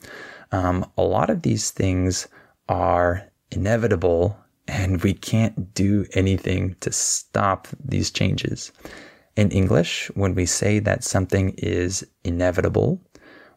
um, 0.52 0.90
a 0.98 1.04
lot 1.04 1.30
of 1.30 1.44
these 1.44 1.70
things 1.70 2.28
are 2.68 3.30
inevitable 3.52 4.36
and 4.68 5.04
we 5.04 5.14
can't 5.14 5.74
do 5.74 6.06
anything 6.14 6.76
to 6.82 6.92
stop 6.92 7.68
these 7.84 8.12
changes. 8.12 8.72
In 9.36 9.52
English, 9.52 10.10
when 10.16 10.34
we 10.34 10.46
say 10.46 10.80
that 10.80 11.04
something 11.04 11.54
is 11.58 12.06
inevitable, 12.24 13.02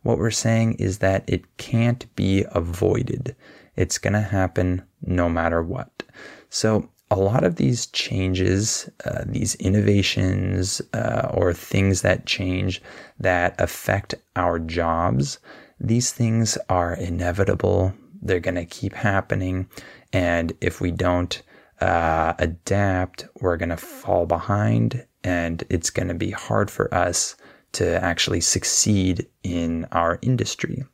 what 0.02 0.18
we're 0.18 0.30
saying 0.30 0.74
is 0.74 0.98
that 0.98 1.24
it 1.26 1.56
can't 1.56 2.14
be 2.16 2.44
avoided. 2.52 3.36
It's 3.76 3.98
going 3.98 4.14
to 4.14 4.20
happen 4.20 4.82
no 5.02 5.28
matter 5.28 5.62
what. 5.62 6.02
So, 6.50 6.90
a 7.10 7.16
lot 7.16 7.42
of 7.42 7.56
these 7.56 7.86
changes, 7.86 8.90
uh, 9.06 9.24
these 9.24 9.54
innovations, 9.54 10.82
uh, 10.92 11.30
or 11.32 11.54
things 11.54 12.02
that 12.02 12.26
change 12.26 12.82
that 13.18 13.58
affect 13.58 14.14
our 14.36 14.58
jobs, 14.58 15.38
these 15.80 16.12
things 16.12 16.58
are 16.68 16.92
inevitable. 16.92 17.94
They're 18.20 18.40
going 18.40 18.56
to 18.56 18.66
keep 18.66 18.92
happening. 18.92 19.68
And 20.12 20.52
if 20.60 20.80
we 20.80 20.90
don't 20.90 21.40
uh, 21.80 22.34
adapt, 22.38 23.26
we're 23.40 23.56
going 23.56 23.68
to 23.68 23.76
fall 23.76 24.26
behind 24.26 25.06
and 25.24 25.64
it's 25.68 25.90
going 25.90 26.08
to 26.08 26.14
be 26.14 26.30
hard 26.30 26.70
for 26.70 26.92
us 26.94 27.36
to 27.72 28.02
actually 28.02 28.40
succeed 28.40 29.26
in 29.42 29.86
our 29.92 30.18
industry, 30.22 30.84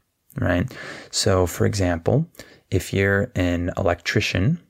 right? 0.40 0.72
So, 1.10 1.46
for 1.46 1.66
example, 1.66 2.26
if 2.70 2.92
you're 2.92 3.30
an 3.36 3.70
electrician 3.76 4.60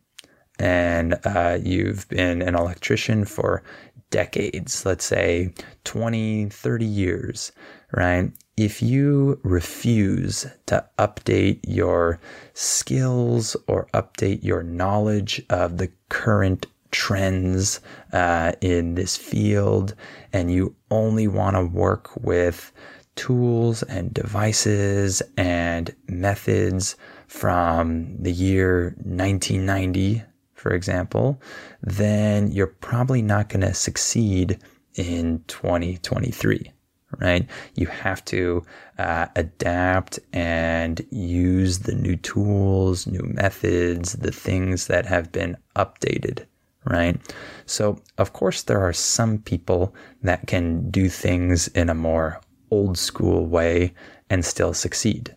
and 0.59 1.19
uh, 1.25 1.59
you've 1.63 2.09
been 2.09 2.43
an 2.43 2.55
electrician 2.55 3.25
for 3.25 3.63
decades, 4.11 4.85
let's 4.85 5.05
say 5.05 5.53
20, 5.85 6.51
30 6.51 6.85
years, 6.85 7.53
right? 7.93 8.31
If 8.57 8.81
you 8.81 9.41
refuse 9.43 10.47
to 10.67 10.85
update 10.99 11.61
your 11.67 12.21
skills 12.53 13.57
or 13.67 13.89
update 13.95 14.45
your 14.45 14.63
knowledge 14.63 15.43
of 15.51 15.79
the 15.79 15.91
current 16.09 16.67
trends 16.93 17.81
uh, 18.13 18.53
in 18.61 18.95
this 18.95 19.17
field, 19.17 19.95
and 20.33 20.53
you 20.53 20.75
only 20.91 21.27
want 21.27 21.57
to 21.57 21.65
work 21.65 22.11
with 22.23 22.73
tools 23.17 23.83
and 23.85 24.15
devices 24.15 25.23
and 25.37 25.95
methods 26.09 26.97
from 27.27 28.17
the 28.23 28.33
year 28.33 28.95
1990, 28.99 30.23
for 30.55 30.73
example, 30.73 31.41
then 31.83 32.53
you're 32.53 32.69
probably 32.69 33.23
not 33.23 33.49
going 33.49 33.61
to 33.61 33.75
succeed 33.75 34.59
in 34.95 35.43
2023 35.49 36.71
right? 37.21 37.49
You 37.75 37.87
have 37.87 38.25
to 38.27 38.65
uh, 38.99 39.27
adapt 39.37 40.19
and 40.33 41.05
use 41.11 41.81
the 41.81 41.95
new 41.95 42.17
tools, 42.17 43.07
new 43.07 43.23
methods, 43.23 44.15
the 44.15 44.33
things 44.33 44.87
that 44.87 45.07
have 45.07 45.33
been 45.33 45.57
updated, 45.77 46.47
right? 46.85 47.21
So, 47.67 48.01
of 48.19 48.33
course, 48.33 48.63
there 48.63 48.81
are 48.81 48.93
some 48.93 49.39
people 49.39 49.95
that 50.23 50.47
can 50.47 50.91
do 50.91 51.09
things 51.09 51.69
in 51.69 51.89
a 51.89 51.95
more 51.95 52.41
old 52.71 52.99
school 52.99 53.47
way 53.47 53.95
and 54.31 54.45
still 54.45 54.75
succeed. 54.75 55.35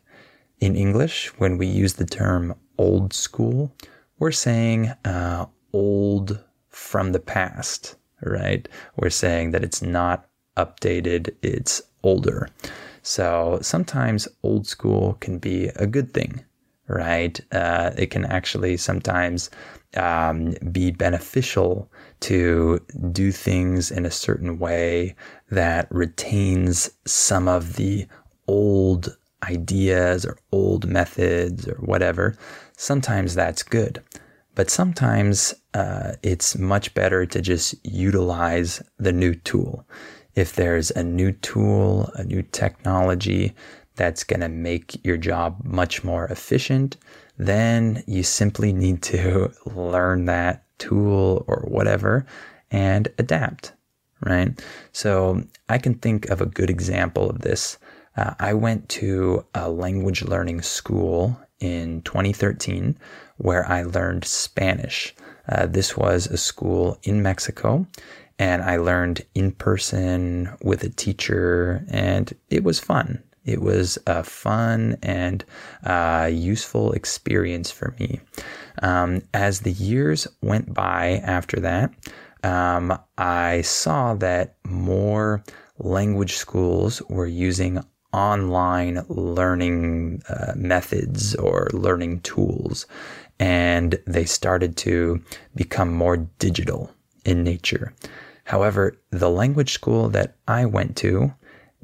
In 0.59 0.75
English, 0.75 1.27
when 1.37 1.57
we 1.57 1.67
use 1.67 1.93
the 1.93 2.05
term 2.05 2.55
old 2.77 3.13
school, 3.13 3.71
we're 4.19 4.31
saying 4.31 4.87
uh, 5.05 5.45
old 5.73 6.43
from 6.69 7.11
the 7.11 7.19
past, 7.19 7.95
right? 8.21 8.67
We're 8.95 9.09
saying 9.11 9.51
that 9.51 9.63
it's 9.63 9.81
not 9.81 10.26
updated, 10.57 11.33
it's 11.41 11.81
older. 12.03 12.49
So 13.01 13.59
sometimes 13.61 14.27
old 14.43 14.67
school 14.67 15.17
can 15.21 15.37
be 15.37 15.67
a 15.75 15.87
good 15.87 16.13
thing, 16.13 16.43
right? 16.87 17.39
Uh, 17.51 17.91
it 17.97 18.07
can 18.07 18.25
actually 18.25 18.77
sometimes 18.77 19.49
um, 19.95 20.55
be 20.71 20.91
beneficial 20.91 21.89
to 22.21 22.79
do 23.11 23.31
things 23.31 23.91
in 23.91 24.05
a 24.05 24.11
certain 24.11 24.59
way 24.59 25.15
that 25.49 25.87
retains 25.89 26.89
some 27.05 27.47
of 27.47 27.75
the 27.75 28.07
old 28.47 29.17
ideas 29.43 30.25
or 30.25 30.37
old 30.51 30.87
methods 30.87 31.67
or 31.67 31.75
whatever. 31.75 32.35
Sometimes 32.75 33.35
that's 33.35 33.63
good. 33.63 34.03
But 34.55 34.71
sometimes 34.71 35.53
uh, 35.75 36.13
it's 36.23 36.57
much 36.57 36.93
better 36.95 37.25
to 37.27 37.41
just 37.41 37.75
utilize 37.85 38.81
the 38.97 39.11
new 39.11 39.35
tool 39.35 39.85
if 40.37 40.53
there's 40.53 40.91
a 40.91 41.03
new 41.03 41.31
tool, 41.31 42.11
a 42.13 42.23
new 42.23 42.43
technology 42.43 43.55
that's 43.95 44.23
going 44.23 44.41
to 44.41 44.47
make 44.47 45.03
your 45.03 45.17
job 45.17 45.59
much 45.63 46.03
more 46.03 46.25
efficient, 46.25 46.95
then 47.39 48.03
you 48.05 48.21
simply 48.21 48.71
need 48.83 49.01
to 49.01 49.51
learn 49.65 50.25
that 50.25 50.63
tool 50.77 51.43
or 51.47 51.65
whatever 51.67 52.23
and 52.69 53.07
adapt, 53.17 53.73
right? 54.21 54.63
So 54.91 55.43
I 55.69 55.79
can 55.79 55.95
think 55.95 56.29
of 56.29 56.39
a 56.39 56.45
good 56.45 56.69
example 56.69 57.27
of 57.31 57.41
this. 57.41 57.79
Uh, 58.15 58.35
I 58.39 58.53
went 58.53 58.89
to 58.89 59.43
a 59.55 59.71
language 59.71 60.21
learning 60.21 60.61
school 60.61 61.35
in 61.59 62.03
2013 62.03 62.95
where 63.37 63.67
I 63.67 63.81
learned 63.81 64.23
Spanish. 64.23 65.15
Uh, 65.49 65.65
this 65.65 65.97
was 65.97 66.27
a 66.27 66.37
school 66.37 66.99
in 67.01 67.23
Mexico 67.23 67.87
and 68.39 68.61
I 68.61 68.77
learned 68.77 69.25
in 69.33 69.51
person 69.51 70.49
with 70.61 70.83
a 70.83 70.89
teacher, 70.89 71.83
and 71.89 72.33
it 72.49 72.63
was 72.63 72.79
fun. 72.79 73.23
It 73.45 73.61
was 73.61 73.97
a 74.05 74.23
fun 74.23 74.97
and 75.01 75.43
uh, 75.85 76.29
useful 76.31 76.91
experience 76.91 77.71
for 77.71 77.95
me. 77.99 78.19
Um, 78.83 79.21
as 79.33 79.61
the 79.61 79.71
years 79.71 80.27
went 80.41 80.73
by 80.73 81.21
after 81.23 81.59
that, 81.61 81.93
um, 82.43 82.97
I 83.17 83.61
saw 83.61 84.13
that 84.15 84.57
more 84.65 85.43
language 85.79 86.35
schools 86.35 87.01
were 87.09 87.25
using 87.27 87.83
online 88.13 89.03
learning 89.07 90.21
uh, 90.29 90.53
methods 90.55 91.35
or 91.35 91.69
learning 91.73 92.21
tools, 92.21 92.85
and 93.39 93.97
they 94.05 94.25
started 94.25 94.75
to 94.77 95.23
become 95.55 95.91
more 95.93 96.17
digital 96.17 96.91
in 97.25 97.43
nature. 97.43 97.93
However, 98.47 98.95
the 99.09 99.29
language 99.29 99.73
school 99.73 100.07
that 100.09 100.37
I 100.47 100.65
went 100.65 100.95
to 100.97 101.33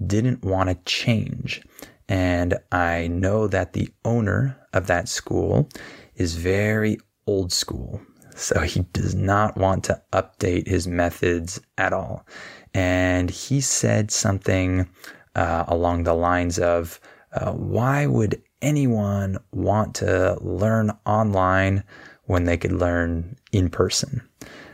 didn't 0.08 0.46
want 0.46 0.70
to 0.70 0.76
change. 0.86 1.62
And 2.08 2.56
I 2.72 3.08
know 3.08 3.48
that 3.48 3.74
the 3.74 3.90
owner 4.06 4.58
of 4.72 4.88
that 4.88 5.10
school 5.10 5.68
is 6.16 6.36
very 6.36 7.00
old 7.28 7.52
school, 7.52 8.02
So 8.36 8.62
he 8.62 8.84
does 8.94 9.14
not 9.14 9.58
want 9.58 9.84
to 9.86 10.02
update 10.14 10.68
his 10.68 10.88
methods 10.88 11.60
at 11.78 11.92
all. 11.92 12.26
And 12.74 13.30
he 13.30 13.60
said 13.60 14.10
something 14.10 14.90
uh, 15.36 15.66
along 15.68 16.04
the 16.04 16.16
lines 16.16 16.60
of, 16.60 17.00
uh, 17.34 17.52
Why 17.52 18.08
would 18.08 18.42
anyone 18.62 19.38
want 19.52 19.96
to 19.96 20.38
learn 20.40 20.92
online 21.06 21.84
when 22.24 22.46
they 22.46 22.56
could 22.56 22.72
learn 22.72 23.36
in 23.52 23.70
person? 23.70 24.22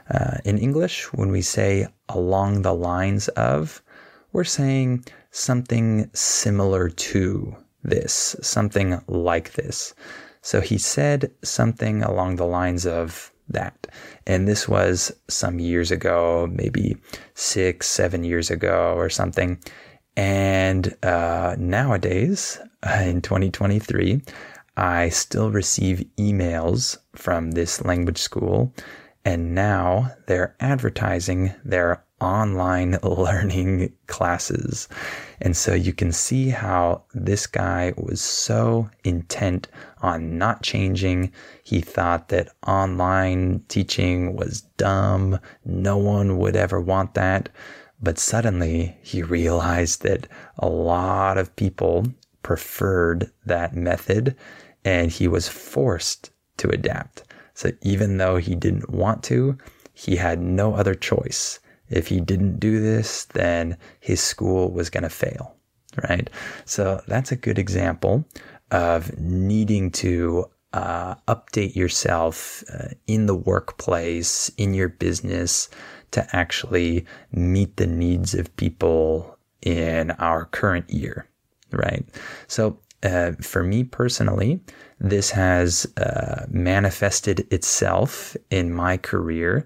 Uh, 0.10 0.38
in 0.46 0.58
English, 0.58 1.06
when 1.14 1.32
we 1.32 1.42
say 1.42 1.88
along 2.10 2.62
the 2.62 2.74
lines 2.74 3.28
of, 3.30 3.82
we're 4.32 4.44
saying 4.44 5.06
something 5.32 6.10
similar 6.14 6.90
to 6.90 7.56
this, 7.84 8.36
something 8.42 9.02
like 9.08 9.54
this. 9.54 9.94
So 10.42 10.62
he 10.62 10.78
said 10.78 11.32
something 11.44 12.02
along 12.04 12.36
the 12.36 12.46
lines 12.46 12.86
of 12.86 13.32
that. 13.50 13.88
And 14.26 14.48
this 14.48 14.68
was 14.68 15.12
some 15.28 15.60
years 15.60 15.92
ago, 15.92 16.48
maybe 16.52 16.98
six, 17.34 17.88
seven 17.88 18.24
years 18.24 18.50
ago 18.50 18.94
or 18.96 19.10
something. 19.10 19.60
And 20.16 20.96
uh, 21.04 21.56
nowadays, 21.58 22.60
in 23.02 23.22
2023, 23.22 24.22
I 24.78 25.10
still 25.10 25.52
receive 25.52 26.06
emails 26.18 26.98
from 27.16 27.52
this 27.52 27.84
language 27.84 28.18
school. 28.18 28.74
And 29.30 29.54
now 29.54 30.16
they're 30.26 30.56
advertising 30.60 31.54
their 31.64 32.04
online 32.20 32.98
learning 33.04 33.94
classes. 34.08 34.90
And 35.40 35.56
so 35.56 35.76
you 35.76 35.94
can 35.94 36.12
see 36.12 36.50
how 36.50 37.04
this 37.14 37.46
guy 37.46 37.94
was 37.96 38.22
so 38.22 38.90
intent 39.04 39.68
on 40.02 40.40
not 40.40 40.64
changing. 40.64 41.32
He 41.64 41.80
thought 41.80 42.30
that 42.30 42.56
online 42.66 43.66
teaching 43.68 44.36
was 44.36 44.62
dumb. 44.78 45.40
No 45.64 45.96
one 45.96 46.40
would 46.40 46.56
ever 46.56 46.82
want 46.82 47.14
that. 47.14 47.50
But 48.02 48.18
suddenly 48.18 48.98
he 49.04 49.22
realized 49.38 50.02
that 50.02 50.26
a 50.58 50.68
lot 50.68 51.38
of 51.38 51.56
people 51.56 52.08
preferred 52.42 53.32
that 53.46 53.76
method 53.76 54.36
and 54.84 55.12
he 55.12 55.28
was 55.28 55.48
forced 55.48 56.32
to 56.58 56.70
adapt. 56.70 57.26
So 57.60 57.72
even 57.82 58.16
though 58.16 58.38
he 58.38 58.56
didn't 58.56 58.90
want 58.90 59.22
to, 59.24 59.58
he 59.94 60.16
had 60.16 60.40
no 60.40 60.76
other 60.76 60.96
choice 60.96 61.60
if 61.90 62.08
he 62.08 62.22
didn't 62.22 62.58
do 62.58 62.80
this, 62.80 63.26
then 63.26 63.76
his 64.00 64.22
school 64.22 64.72
was 64.72 64.90
going 64.90 65.04
to 65.04 65.10
fail, 65.10 65.58
right? 66.08 66.30
So 66.64 67.02
that's 67.06 67.34
a 67.34 67.36
good 67.36 67.60
example 67.60 68.24
of 68.72 69.20
needing 69.20 69.92
to 69.92 70.50
uh, 70.72 71.16
update 71.28 71.76
yourself 71.76 72.64
uh, 72.74 72.94
in 73.08 73.26
the 73.26 73.36
workplace, 73.36 74.50
in 74.56 74.74
your 74.74 74.88
business, 74.88 75.68
to 76.12 76.26
actually 76.34 77.06
meet 77.34 77.76
the 77.76 77.88
needs 77.88 78.34
of 78.34 78.56
people 78.56 79.38
in 79.62 80.12
our 80.12 80.46
current 80.46 80.90
year, 80.90 81.28
right? 81.72 82.06
So 82.48 82.80
uh, 83.04 83.32
for 83.42 83.64
me 83.64 83.84
personally, 83.84 84.60
this 85.00 85.32
has 85.32 85.86
uh, 85.98 86.46
manifested 86.50 87.48
itself 87.52 88.36
in 88.50 88.74
my 88.74 88.98
career 88.98 89.66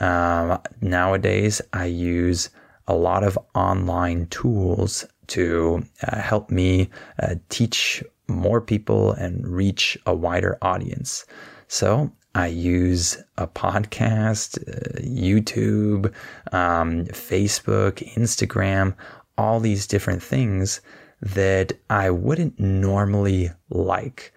um, 0.00 0.60
nowadays, 0.80 1.60
I 1.72 1.86
use 1.86 2.50
a 2.86 2.94
lot 2.94 3.24
of 3.24 3.38
online 3.54 4.26
tools 4.26 5.06
to 5.28 5.84
uh, 6.02 6.20
help 6.20 6.50
me 6.50 6.90
uh, 7.22 7.36
teach 7.48 8.02
more 8.28 8.60
people 8.60 9.12
and 9.12 9.46
reach 9.46 9.96
a 10.06 10.14
wider 10.14 10.58
audience. 10.62 11.24
So 11.68 12.10
I 12.34 12.48
use 12.48 13.16
a 13.38 13.46
podcast, 13.46 14.58
uh, 14.68 15.00
YouTube, 15.00 16.12
um, 16.52 17.04
Facebook, 17.06 18.02
Instagram, 18.16 18.94
all 19.36 19.60
these 19.60 19.86
different 19.86 20.22
things 20.22 20.80
that 21.20 21.72
I 21.90 22.10
wouldn't 22.10 22.58
normally 22.58 23.50
like. 23.70 24.32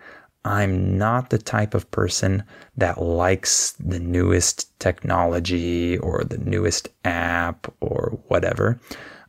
I'm 0.45 0.97
not 0.97 1.29
the 1.29 1.37
type 1.37 1.73
of 1.73 1.91
person 1.91 2.43
that 2.77 3.01
likes 3.01 3.73
the 3.73 3.99
newest 3.99 4.79
technology 4.79 5.97
or 5.97 6.23
the 6.23 6.37
newest 6.37 6.87
app 7.03 7.73
or 7.81 8.17
whatever. 8.27 8.79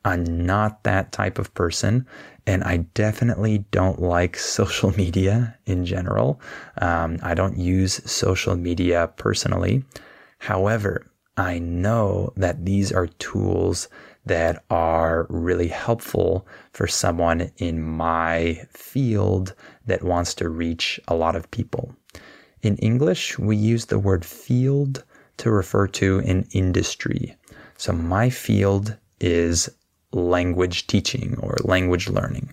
I'm 0.04 0.46
not 0.46 0.85
that 0.85 1.11
type 1.11 1.38
of 1.38 1.52
person. 1.54 2.07
And 2.46 2.62
I 2.62 2.78
definitely 2.94 3.64
don't 3.72 4.00
like 4.00 4.37
social 4.38 4.92
media 4.96 5.59
in 5.66 5.85
general. 5.85 6.40
Um, 6.81 7.18
I 7.22 7.35
don't 7.35 7.59
use 7.59 8.00
social 8.11 8.57
media 8.57 9.12
personally. 9.16 9.85
However, 10.38 11.11
I 11.37 11.59
know 11.59 12.33
that 12.37 12.64
these 12.64 12.92
are 12.92 13.07
tools 13.07 13.88
that 14.29 14.64
are 14.71 15.27
really 15.29 15.69
helpful 15.69 16.47
for 16.73 16.87
someone 16.87 17.51
in 17.57 17.83
my 17.83 18.67
field 18.71 19.55
that 19.87 20.05
wants 20.05 20.35
to 20.35 20.49
reach 20.49 21.01
a 21.09 21.14
lot 21.14 21.37
of 21.37 21.51
people. 21.51 21.95
In 22.62 22.77
English, 22.77 23.38
we 23.38 23.57
use 23.57 23.87
the 23.87 23.99
word 23.99 24.25
field 24.25 25.05
to 25.38 25.51
refer 25.51 25.87
to 25.87 26.19
an 26.21 26.47
industry. 26.53 27.37
So 27.77 27.93
my 27.93 28.31
field 28.31 28.97
is 29.21 29.69
language 30.12 30.87
teaching 30.87 31.37
or 31.41 31.57
language 31.64 32.09
learning. 32.09 32.53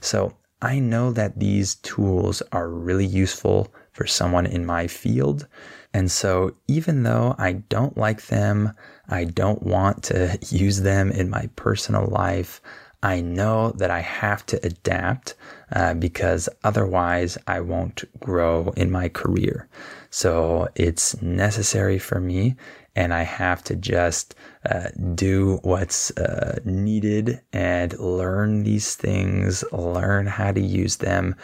So 0.00 0.36
I 0.62 0.78
know 0.78 1.12
that 1.12 1.38
these 1.38 1.76
tools 1.76 2.42
are 2.52 2.68
really 2.68 3.06
useful 3.06 3.72
for 3.94 4.06
someone 4.06 4.44
in 4.44 4.66
my 4.66 4.86
field. 4.86 5.48
And 5.94 6.10
so 6.10 6.54
even 6.68 7.04
though 7.04 7.34
I 7.38 7.52
don't 7.52 7.96
like 7.96 8.26
them, 8.26 8.72
I 9.08 9.24
don't 9.24 9.62
want 9.62 10.02
to 10.04 10.38
use 10.50 10.82
them 10.82 11.10
in 11.10 11.30
my 11.30 11.48
personal 11.56 12.06
life, 12.06 12.60
I 13.04 13.20
know 13.20 13.70
that 13.72 13.90
I 13.90 14.00
have 14.00 14.46
to 14.46 14.66
adapt 14.66 15.34
uh, 15.72 15.92
because 15.92 16.48
otherwise 16.64 17.36
I 17.46 17.60
won't 17.60 18.02
grow 18.18 18.72
in 18.78 18.90
my 18.90 19.10
career. 19.10 19.68
So 20.08 20.68
it's 20.74 21.20
necessary 21.20 21.98
for 21.98 22.18
me, 22.18 22.56
and 22.96 23.12
I 23.12 23.22
have 23.22 23.62
to 23.64 23.76
just 23.76 24.34
uh, 24.64 24.88
do 25.14 25.58
what's 25.62 26.12
uh, 26.12 26.60
needed 26.64 27.42
and 27.52 27.98
learn 27.98 28.62
these 28.62 28.94
things, 28.94 29.64
learn 29.70 30.26
how 30.26 30.52
to 30.52 30.60
use 30.60 30.96
them, 30.96 31.34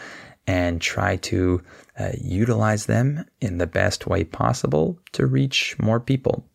and 0.47 0.81
try 0.81 1.17
to 1.17 1.61
uh, 1.99 2.11
utilize 2.19 2.85
them 2.85 3.25
in 3.39 3.57
the 3.57 3.67
best 3.67 4.07
way 4.07 4.23
possible 4.23 4.99
to 5.11 5.25
reach 5.25 5.75
more 5.79 5.99
people. 5.99 6.45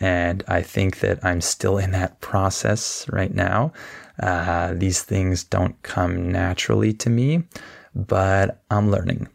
And 0.00 0.42
I 0.48 0.62
think 0.62 1.00
that 1.00 1.24
I'm 1.24 1.40
still 1.40 1.76
in 1.78 1.90
that 1.92 2.20
process 2.20 3.06
right 3.10 3.34
now. 3.34 3.72
Uh, 4.20 4.72
these 4.74 5.02
things 5.02 5.44
don't 5.44 5.80
come 5.82 6.32
naturally 6.32 6.92
to 6.94 7.10
me, 7.10 7.44
but 7.94 8.62
I'm 8.70 8.90
learning. 8.90 9.28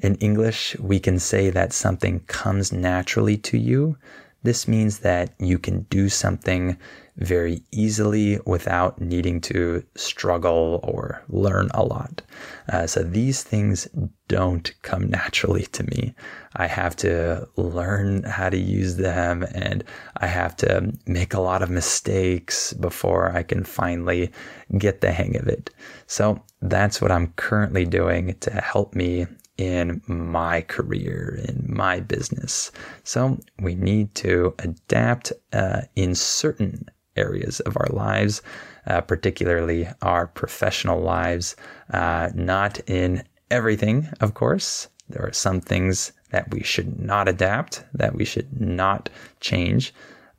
In 0.00 0.14
English, 0.16 0.76
we 0.78 1.00
can 1.00 1.18
say 1.18 1.50
that 1.50 1.72
something 1.72 2.20
comes 2.20 2.72
naturally 2.72 3.36
to 3.38 3.58
you. 3.58 3.96
This 4.42 4.68
means 4.68 5.00
that 5.00 5.34
you 5.38 5.58
can 5.58 5.82
do 5.90 6.08
something 6.08 6.76
very 7.18 7.62
easily 7.70 8.38
without 8.44 9.00
needing 9.00 9.40
to 9.40 9.82
struggle 9.94 10.80
or 10.82 11.22
learn 11.28 11.70
a 11.72 11.82
lot. 11.82 12.22
Uh, 12.68 12.86
so 12.86 13.02
these 13.02 13.42
things 13.42 13.88
don't 14.28 14.74
come 14.82 15.08
naturally 15.10 15.64
to 15.66 15.82
me. 15.84 16.14
I 16.56 16.66
have 16.66 16.96
to 16.96 17.48
learn 17.56 18.22
how 18.24 18.50
to 18.50 18.58
use 18.58 18.96
them 18.96 19.46
and 19.54 19.84
I 20.18 20.26
have 20.26 20.56
to 20.56 20.92
make 21.06 21.34
a 21.34 21.40
lot 21.40 21.62
of 21.62 21.70
mistakes 21.70 22.72
before 22.74 23.34
I 23.34 23.42
can 23.42 23.64
finally 23.64 24.30
get 24.78 25.00
the 25.00 25.12
hang 25.12 25.36
of 25.36 25.48
it. 25.48 25.70
So 26.06 26.42
that's 26.60 27.00
what 27.00 27.12
I'm 27.12 27.32
currently 27.36 27.84
doing 27.84 28.34
to 28.40 28.50
help 28.50 28.94
me 28.94 29.26
in 29.58 30.02
my 30.06 30.60
career, 30.62 31.40
in 31.48 31.64
my 31.66 32.00
business. 32.00 32.70
So 33.04 33.38
we 33.58 33.74
need 33.74 34.14
to 34.16 34.54
adapt 34.58 35.32
uh, 35.52 35.82
in 35.94 36.14
certain 36.14 36.86
areas 37.16 37.60
of 37.60 37.76
our 37.76 37.88
lives, 37.90 38.42
uh, 38.86 39.00
particularly 39.00 39.88
our 40.02 40.26
professional 40.26 41.00
lives. 41.00 41.56
Uh, 41.92 42.30
not 42.34 42.78
in 42.88 43.22
everything, 43.50 44.08
of 44.20 44.34
course. 44.34 44.88
There 45.08 45.24
are 45.24 45.32
some 45.32 45.60
things 45.60 46.12
that 46.30 46.50
we 46.50 46.62
should 46.62 47.00
not 47.00 47.28
adapt, 47.28 47.84
that 47.94 48.14
we 48.14 48.24
should 48.24 48.60
not 48.60 49.08
change, 49.40 49.94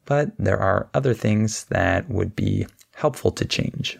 but 0.06 0.32
there 0.38 0.60
are 0.60 0.90
other 0.94 1.14
things 1.14 1.66
that 1.66 2.10
would 2.10 2.36
be 2.36 2.68
helpful 2.96 3.32
to 3.32 3.46
change. 3.46 3.98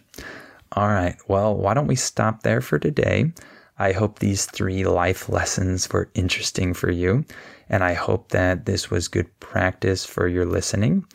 All 0.74 0.88
right, 0.88 1.16
well, 1.28 1.56
why 1.56 1.74
don't 1.74 1.88
we 1.88 1.96
stop 1.96 2.44
there 2.44 2.62
for 2.62 2.78
today? 2.78 3.32
I 3.80 3.92
hope 3.92 4.20
these 4.20 4.46
three 4.46 4.86
life 4.86 5.30
lessons 5.30 5.90
were 5.90 6.10
interesting 6.14 6.74
for 6.74 6.90
you, 6.90 7.26
and 7.70 7.84
I 7.84 7.94
hope 7.94 8.30
that 8.30 8.66
this 8.66 8.90
was 8.90 9.08
good 9.08 9.40
practice 9.40 10.06
for 10.06 10.28
your 10.28 10.46
listening. 10.46 11.06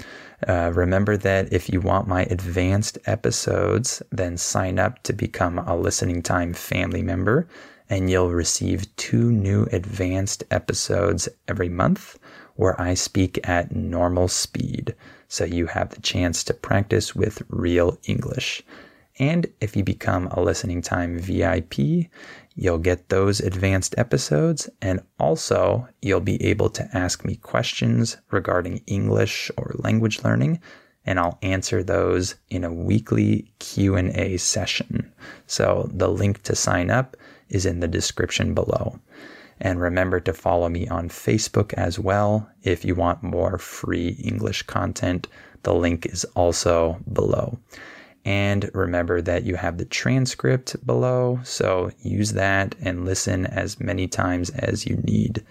Uh, 0.47 0.71
remember 0.75 1.17
that 1.17 1.53
if 1.53 1.69
you 1.69 1.81
want 1.81 2.09
my 2.09 2.23
advanced 2.25 2.99
episodes, 3.07 4.03
then 4.11 4.37
sign 4.37 4.79
up 4.79 5.03
to 5.05 5.13
become 5.13 5.59
a 5.59 5.77
listening 5.77 6.23
time 6.23 6.53
family 6.55 7.03
member, 7.03 7.49
and 7.91 8.11
you'll 8.11 8.31
receive 8.31 8.95
two 8.97 9.31
new 9.33 9.67
advanced 9.73 10.45
episodes 10.51 11.29
every 11.49 11.69
month. 11.69 12.19
where 12.57 12.81
I 12.81 12.95
speak 12.95 13.41
at 13.49 13.75
normal 13.75 14.29
speed 14.29 14.95
so 15.29 15.45
you 15.45 15.67
have 15.67 15.91
the 15.91 16.01
chance 16.01 16.45
to 16.45 16.55
practice 16.55 17.15
with 17.15 17.43
real 17.49 17.99
English. 18.05 18.63
And 19.23 19.47
if 19.61 19.77
you 19.77 19.85
become 19.85 20.27
a 20.33 20.41
listening 20.41 20.83
time 20.83 21.17
VIP, 21.17 22.09
you'll 22.57 22.79
get 22.79 23.09
those 23.09 23.39
advanced 23.39 23.95
episodes 23.97 24.69
and 24.83 25.01
also 25.21 25.87
you'll 26.03 26.19
be 26.19 26.43
able 26.45 26.69
to 26.71 26.89
ask 26.93 27.25
me 27.25 27.37
questions 27.37 28.17
regarding 28.33 28.83
English 28.89 29.49
or 29.57 29.77
language 29.79 30.25
learning 30.25 30.61
and 31.05 31.21
I'll 31.21 31.39
answer 31.41 31.85
those 31.85 32.35
in 32.51 32.65
a 32.65 32.75
weekly 32.75 33.53
Q&A 33.61 34.39
session. 34.39 35.13
So 35.47 35.89
the 35.95 36.09
link 36.09 36.43
to 36.43 36.57
sign 36.57 36.91
up 36.91 37.17
is 37.49 37.65
in 37.65 37.79
the 37.79 37.87
description 37.87 38.55
below. 38.55 38.99
And 39.61 39.81
remember 39.81 40.19
to 40.19 40.33
follow 40.33 40.69
me 40.69 40.89
on 40.89 41.09
Facebook 41.09 41.73
as 41.75 41.97
well 41.97 42.51
if 42.65 42.85
you 42.85 42.97
want 42.97 43.23
more 43.23 43.57
free 43.57 44.21
English 44.25 44.63
content. 44.63 45.29
The 45.63 45.75
link 45.75 46.07
is 46.07 46.25
also 46.35 46.99
below. 47.13 47.61
And 48.25 48.71
remember 48.73 49.21
that 49.21 49.45
you 49.45 49.57
have 49.57 49.79
the 49.79 49.85
transcript 49.85 50.85
below, 50.87 51.41
so 51.43 51.91
use 52.01 52.33
that 52.33 52.75
and 52.81 53.05
listen 53.05 53.47
as 53.47 53.81
many 53.81 54.07
times 54.07 54.51
as 54.51 54.87
you 54.87 54.97
need. 54.97 55.45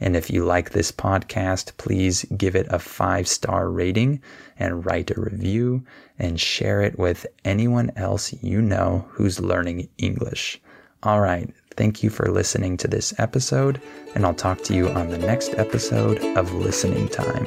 And 0.00 0.16
if 0.16 0.30
you 0.30 0.44
like 0.44 0.70
this 0.70 0.92
podcast, 0.92 1.76
please 1.78 2.24
give 2.36 2.54
it 2.54 2.66
a 2.68 2.78
five 2.78 3.26
star 3.26 3.70
rating 3.70 4.20
and 4.58 4.84
write 4.84 5.10
a 5.10 5.20
review 5.20 5.84
and 6.18 6.40
share 6.40 6.82
it 6.82 6.98
with 6.98 7.26
anyone 7.44 7.90
else 7.96 8.34
you 8.42 8.60
know 8.60 9.06
who's 9.10 9.40
learning 9.40 9.88
English. 9.98 10.60
All 11.02 11.20
right. 11.20 11.48
Thank 11.76 12.02
you 12.02 12.10
for 12.10 12.30
listening 12.30 12.78
to 12.78 12.88
this 12.88 13.12
episode, 13.18 13.80
and 14.14 14.24
I'll 14.24 14.34
talk 14.34 14.62
to 14.64 14.74
you 14.74 14.88
on 14.88 15.08
the 15.10 15.18
next 15.18 15.54
episode 15.54 16.18
of 16.36 16.54
Listening 16.54 17.08
Time. 17.08 17.46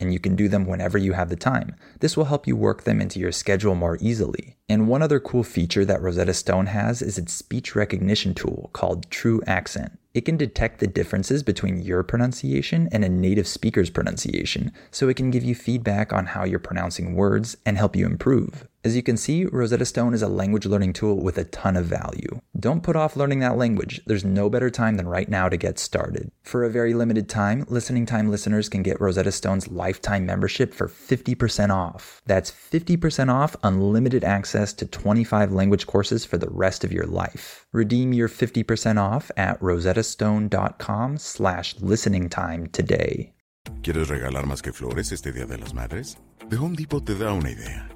and 0.00 0.12
you 0.12 0.18
can 0.18 0.36
do 0.36 0.48
them 0.48 0.66
whenever 0.66 0.98
you 0.98 1.12
have 1.12 1.28
the 1.28 1.36
time. 1.36 1.74
This 2.00 2.16
will 2.16 2.26
help 2.26 2.46
you 2.46 2.56
work 2.56 2.84
them 2.84 3.00
into 3.00 3.18
your 3.18 3.32
schedule 3.32 3.74
more 3.74 3.98
easily. 4.00 4.56
And 4.68 4.88
one 4.88 5.02
other 5.02 5.20
cool 5.20 5.44
feature 5.44 5.84
that 5.84 6.02
Rosetta 6.02 6.34
Stone 6.34 6.66
has 6.66 7.02
is 7.02 7.18
its 7.18 7.32
speech 7.32 7.74
recognition 7.74 8.34
tool 8.34 8.70
called 8.72 9.08
TruAccent. 9.10 9.96
It 10.16 10.24
can 10.24 10.38
detect 10.38 10.80
the 10.80 10.86
differences 10.86 11.42
between 11.42 11.82
your 11.82 12.02
pronunciation 12.02 12.88
and 12.90 13.04
a 13.04 13.08
native 13.08 13.46
speaker's 13.46 13.90
pronunciation, 13.90 14.72
so 14.90 15.10
it 15.10 15.16
can 15.16 15.30
give 15.30 15.44
you 15.44 15.54
feedback 15.54 16.10
on 16.10 16.24
how 16.24 16.44
you're 16.44 16.58
pronouncing 16.58 17.14
words 17.14 17.58
and 17.66 17.76
help 17.76 17.94
you 17.94 18.06
improve. 18.06 18.66
As 18.82 18.96
you 18.96 19.02
can 19.02 19.18
see, 19.18 19.44
Rosetta 19.44 19.84
Stone 19.84 20.14
is 20.14 20.22
a 20.22 20.28
language 20.28 20.64
learning 20.64 20.94
tool 20.94 21.22
with 21.22 21.36
a 21.36 21.44
ton 21.44 21.76
of 21.76 21.84
value. 21.84 22.40
Don't 22.58 22.82
put 22.82 22.96
off 22.96 23.16
learning 23.16 23.40
that 23.40 23.58
language. 23.58 24.00
There's 24.06 24.24
no 24.24 24.48
better 24.48 24.70
time 24.70 24.96
than 24.96 25.08
right 25.08 25.28
now 25.28 25.48
to 25.48 25.58
get 25.58 25.78
started. 25.78 26.30
For 26.42 26.64
a 26.64 26.70
very 26.70 26.94
limited 26.94 27.28
time, 27.28 27.66
Listening 27.68 28.06
Time 28.06 28.30
listeners 28.30 28.70
can 28.70 28.82
get 28.82 29.00
Rosetta 29.00 29.30
Stone's 29.30 29.68
lifetime 29.68 30.24
membership 30.24 30.72
for 30.72 30.88
50% 30.88 31.70
off. 31.70 32.22
That's 32.24 32.50
50% 32.50 33.28
off 33.28 33.56
unlimited 33.62 34.24
access 34.24 34.72
to 34.74 34.86
25 34.86 35.52
language 35.52 35.86
courses 35.86 36.24
for 36.24 36.38
the 36.38 36.48
rest 36.48 36.82
of 36.82 36.92
your 36.92 37.04
life. 37.04 37.66
Redeem 37.72 38.14
your 38.14 38.28
50% 38.28 38.98
off 38.98 39.30
at 39.36 39.60
rosettastone.com 39.60 41.18
slash 41.18 41.74
listening 41.80 42.30
time 42.30 42.68
today. 42.68 43.34
¿Quieres 43.82 44.08
regalar 44.08 44.46
más 44.46 44.62
que 44.62 44.72
flores 44.72 45.12
este 45.12 45.32
Día 45.32 45.44
de 45.44 45.58
las 45.58 45.74
Madres? 45.74 46.16
The 46.48 46.56
Home 46.56 46.76
Depot 46.76 47.04
te 47.04 47.16
da 47.16 47.32
una 47.32 47.50
idea. 47.50 47.95